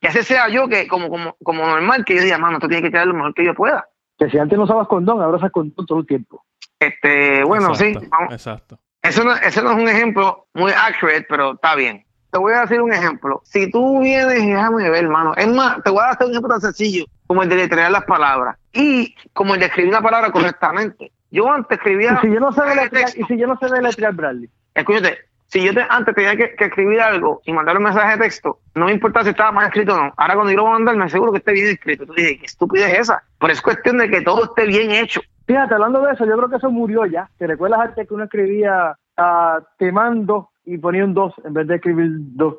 [0.00, 2.82] que ese sea yo que como, como, como normal, que yo diga, mano, esto tiene
[2.82, 3.86] que quedar lo mejor que yo pueda.
[4.18, 6.44] Que si antes no usabas condón, ahora usas condón todo el tiempo.
[6.78, 8.78] Este, bueno, Exacto, sí, vamos, Exacto.
[9.02, 12.04] Eso no, eso no es un ejemplo muy accurate, pero está bien.
[12.30, 13.42] Te voy a decir un ejemplo.
[13.44, 15.34] Si tú vienes, déjame ver, hermano.
[15.36, 18.04] Es más, te voy a dar un ejemplo tan sencillo como el de letrear las
[18.04, 21.12] palabras y como el de escribir una palabra correctamente.
[21.30, 22.18] Yo antes escribía.
[22.22, 24.48] Y si yo no sé deletrear, y si yo no sé deletrear Bradley.
[24.74, 28.24] Escúchate, si yo te, antes tenía que, que escribir algo y mandar un mensaje de
[28.24, 30.14] texto, no me importa si estaba mal escrito o no.
[30.16, 32.06] Ahora cuando yo lo voy a mandar, me aseguro que esté bien escrito.
[32.06, 33.22] Tú dices, qué estupidez es esa.
[33.38, 35.20] Pero es cuestión de que todo esté bien hecho.
[35.46, 37.28] Fíjate, hablando de eso, yo creo que eso murió ya.
[37.36, 41.66] ¿Te recuerdas antes que uno escribía ah, te mando y ponía un 2 en vez
[41.66, 42.54] de escribir 2?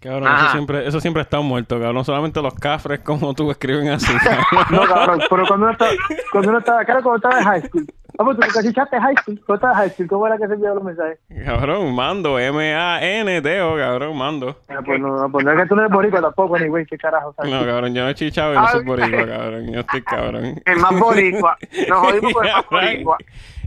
[0.00, 2.04] Cabrón, eso siempre, eso siempre está muerto, cabrón.
[2.04, 4.64] Solamente los cafres como tú escriben así, cabrón.
[4.70, 5.90] No, cabrón, pero cuando uno estaba,
[6.32, 7.86] cuando uno estaba, claro, cuando estaba en high school.
[8.18, 10.54] Vamos, tú casi echaste high school, cuando estabas en high school, ¿cómo era que se
[10.54, 11.18] enviaban los mensajes?
[11.46, 12.38] Cabrón, mando.
[12.38, 14.56] M-A-N-D-O, cabrón, mando.
[14.68, 16.84] Ah, pues no, no, pues no es que tú no eres boricua tampoco, ni güey,
[16.84, 17.32] qué carajo.
[17.36, 17.52] ¿sabes?
[17.52, 18.86] No, cabrón, yo no he chichado y no soy Ay.
[18.86, 19.72] boricua, cabrón.
[19.72, 20.62] Yo estoy cabrón.
[20.64, 21.56] El más boricua.
[21.88, 23.16] Nos jodimos con el más boricua.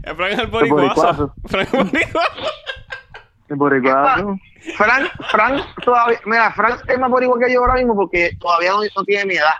[0.04, 0.94] Eh, Frank es el boricuazo.
[0.94, 1.34] boricuazo.
[1.46, 2.28] Frank es el boricuazo.
[3.48, 4.38] El boricua, ¿no?
[4.76, 8.80] Frank, Frank todavía, mira, Frank es más boricua que yo ahora mismo porque todavía no,
[8.96, 9.54] no tiene mi edad.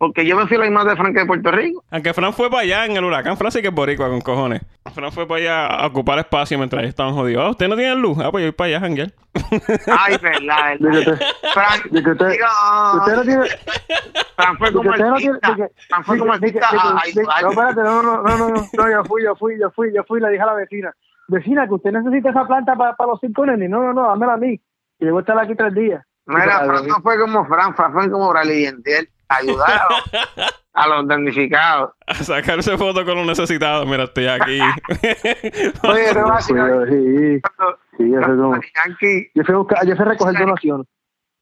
[0.00, 1.84] Porque yo me fui la misma de Frank que de Puerto Rico.
[1.90, 4.62] Aunque Fran fue para allá en el huracán, Fran sí que es boricua con cojones.
[4.94, 7.44] Fran fue para allá a ocupar espacio mientras ellos estaban jodidos.
[7.44, 8.16] Ah, ¿Usted no tiene luz?
[8.18, 9.12] Ah, pues yo voy para allá a janguear.
[9.86, 11.12] Ay, verdad, verdad.
[11.12, 12.38] usted, Frank, de que usted,
[12.94, 13.44] usted no tiene,
[14.36, 15.68] Frank fue como usted no tiene, artista.
[15.88, 19.36] Frank fue como artista no, espérate, no, no, no, no, no, no, yo fui, yo
[19.36, 20.94] fui, yo fui, yo fui, le dije a la vecina,
[21.30, 24.36] vecina, que usted necesita esa planta para los cinco nenes, no, no, no, dámela a
[24.36, 24.60] mí,
[24.98, 26.04] y yo voy a estar aquí tres días.
[26.26, 29.08] Mira, Y yo, Frank no fue como Frank, Frank fue como Bradley Dientiel.
[29.28, 31.92] Ayudar a los, a los damnificados.
[32.06, 33.86] A sacarse fotos con los necesitados.
[33.86, 34.58] Mira, estoy aquí.
[35.88, 36.86] Oye, algo.
[36.86, 37.40] sí,
[37.96, 40.86] sí, eso es como, Daddy Yankee, yo fui a buscar, yo fui a recoger donaciones,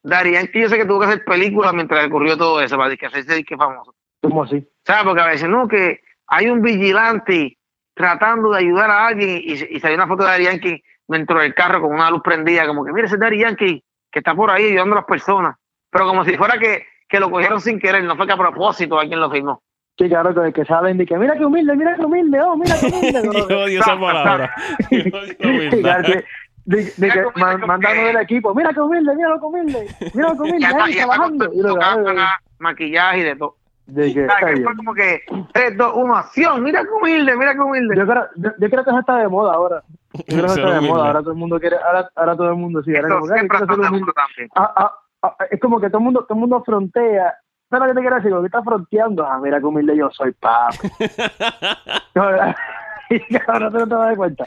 [0.05, 3.35] Yankee, yo sé que tuvo que hacer películas mientras ocurrió todo eso para que hacerse
[3.35, 3.95] disque famoso.
[4.23, 4.67] como así.
[4.85, 5.05] ¿Sabes?
[5.05, 7.58] Porque a veces no, que hay un vigilante
[7.99, 11.55] tratando de ayudar a alguien y, y salió una foto de Daddy Yankee dentro del
[11.55, 14.65] carro con una luz prendida, como que mire ese Daddy Yankee que está por ahí
[14.69, 15.57] ayudando a las personas.
[15.91, 18.99] Pero como si fuera que, que lo cogieron sin querer, no fue que a propósito
[18.99, 19.63] alguien lo filmó.
[19.99, 22.77] Sí, claro, que, que salen de que mira que humilde, mira que humilde, oh, mira
[22.81, 23.23] que humilde.
[23.51, 24.55] Yo odio esa palabra.
[24.91, 26.25] Yo odio claro, que-
[26.65, 29.87] de, de Mira que man- mandando del equipo, mira que humilde, mira lo que humilde,
[30.15, 31.51] mira lo que humilde, ahí trabajando.
[31.53, 33.57] Y lo- cámara, maquillaje y de todo.
[33.89, 34.65] De que O sea, está que bien.
[34.65, 35.23] fue como que
[35.53, 36.63] 3, 2, 1, acción.
[36.63, 37.97] Mira qué humilde, mira qué humilde.
[37.97, 39.83] Yo creo, yo, yo creo que eso está de moda ahora.
[40.13, 41.07] Yo creo que Ser está de moda.
[41.07, 42.95] Ahora todo el mundo quiere, ahora, ahora todo el mundo sí.
[42.95, 44.01] Ahora Eso como siempre de humilde.
[44.01, 44.49] moda también.
[44.57, 47.35] Ah, ah, ah, es como que todo el mundo, todo el mundo frontea.
[47.71, 48.31] ¿Sabes lo que te quiero decir?
[48.31, 49.27] Lo que está fronteando.
[49.27, 50.77] Ah, mira qué humilde yo soy, papi.
[53.47, 54.45] Ahora tú no te das cuenta.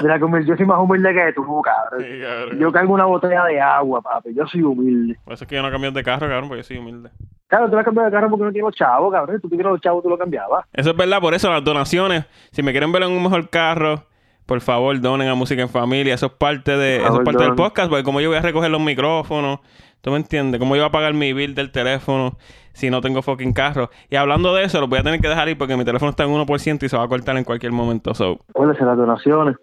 [0.00, 0.18] Mira.
[0.18, 2.00] Yo soy más humilde que tú, cabrón.
[2.00, 2.58] Sí, cabrón.
[2.58, 4.34] Yo cargo una botella de agua, papi.
[4.34, 5.18] Yo soy humilde.
[5.24, 7.10] Por eso es que yo no cambio de carro, cabrón, porque yo soy humilde.
[7.46, 9.40] Claro, tú lo has cambiado de carro porque no tienes los chavos, cabrón.
[9.40, 10.64] Tú tienes los chavos, tú lo cambiabas.
[10.72, 14.06] Eso es verdad, por eso las donaciones, si me quieren ver en un mejor carro,
[14.46, 16.14] por favor donen a Música en Familia.
[16.14, 18.70] Eso es parte de, eso es parte del podcast, porque como yo voy a recoger
[18.70, 19.60] los micrófonos,
[20.00, 20.58] ¿tú me entiendes?
[20.58, 22.38] ¿Cómo yo voy a pagar mi bill del teléfono
[22.72, 23.90] si no tengo fucking carro?
[24.08, 26.24] Y hablando de eso, lo voy a tener que dejar ir porque mi teléfono está
[26.24, 28.14] en 1% y se va a cortar en cualquier momento.
[28.14, 29.56] So, Acuérdense las donaciones.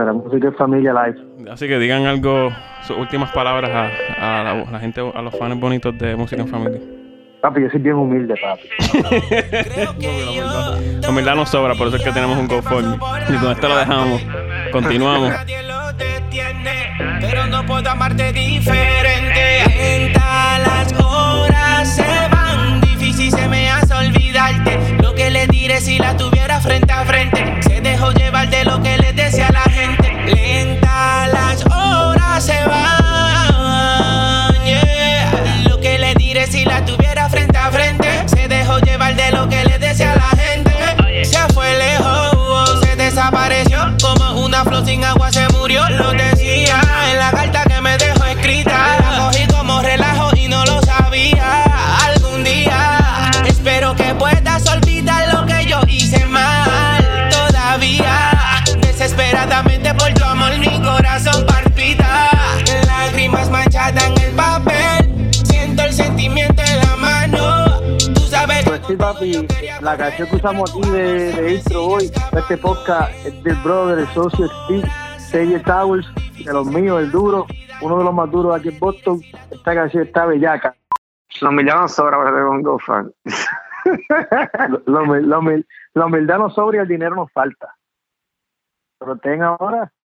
[0.00, 1.52] Para música y familia live.
[1.52, 2.50] así que digan algo,
[2.84, 6.48] sus últimas palabras a, a la, la gente, a los fans bonitos de Música en
[6.48, 6.80] Familia.
[7.42, 8.66] Papi, yo soy bien humilde, papi.
[11.02, 12.96] La humildad nos sobra, por eso es que tenemos un GoFundMe.
[13.28, 14.22] Y con esto lo dejamos.
[14.72, 15.28] Continuamos.
[15.28, 20.14] Nadie lo detiene, pero no puedo amarte diferente.
[20.14, 24.78] Las horas se van, difícil se me hace olvidarte.
[25.02, 28.82] Lo que le diré si la tuviera frente a frente, se dejó llevar de lo
[28.82, 28.96] que
[68.90, 69.46] sí, papi,
[69.82, 74.06] la canción que usamos aquí de, de intro hoy, este podcast, es del brother, el
[74.08, 74.88] socio Steve,
[75.30, 76.06] Xavier Towers,
[76.44, 77.46] de los míos, el duro,
[77.82, 79.20] uno de los más duros aquí en Boston.
[79.50, 80.74] Esta canción está bellaca.
[81.40, 83.12] La humildad no sobra para un GoFund.
[84.08, 84.48] La,
[84.86, 87.74] la humil- la humil- la humildad nos sobra y el dinero nos falta.
[88.98, 89.90] Pero ten ahora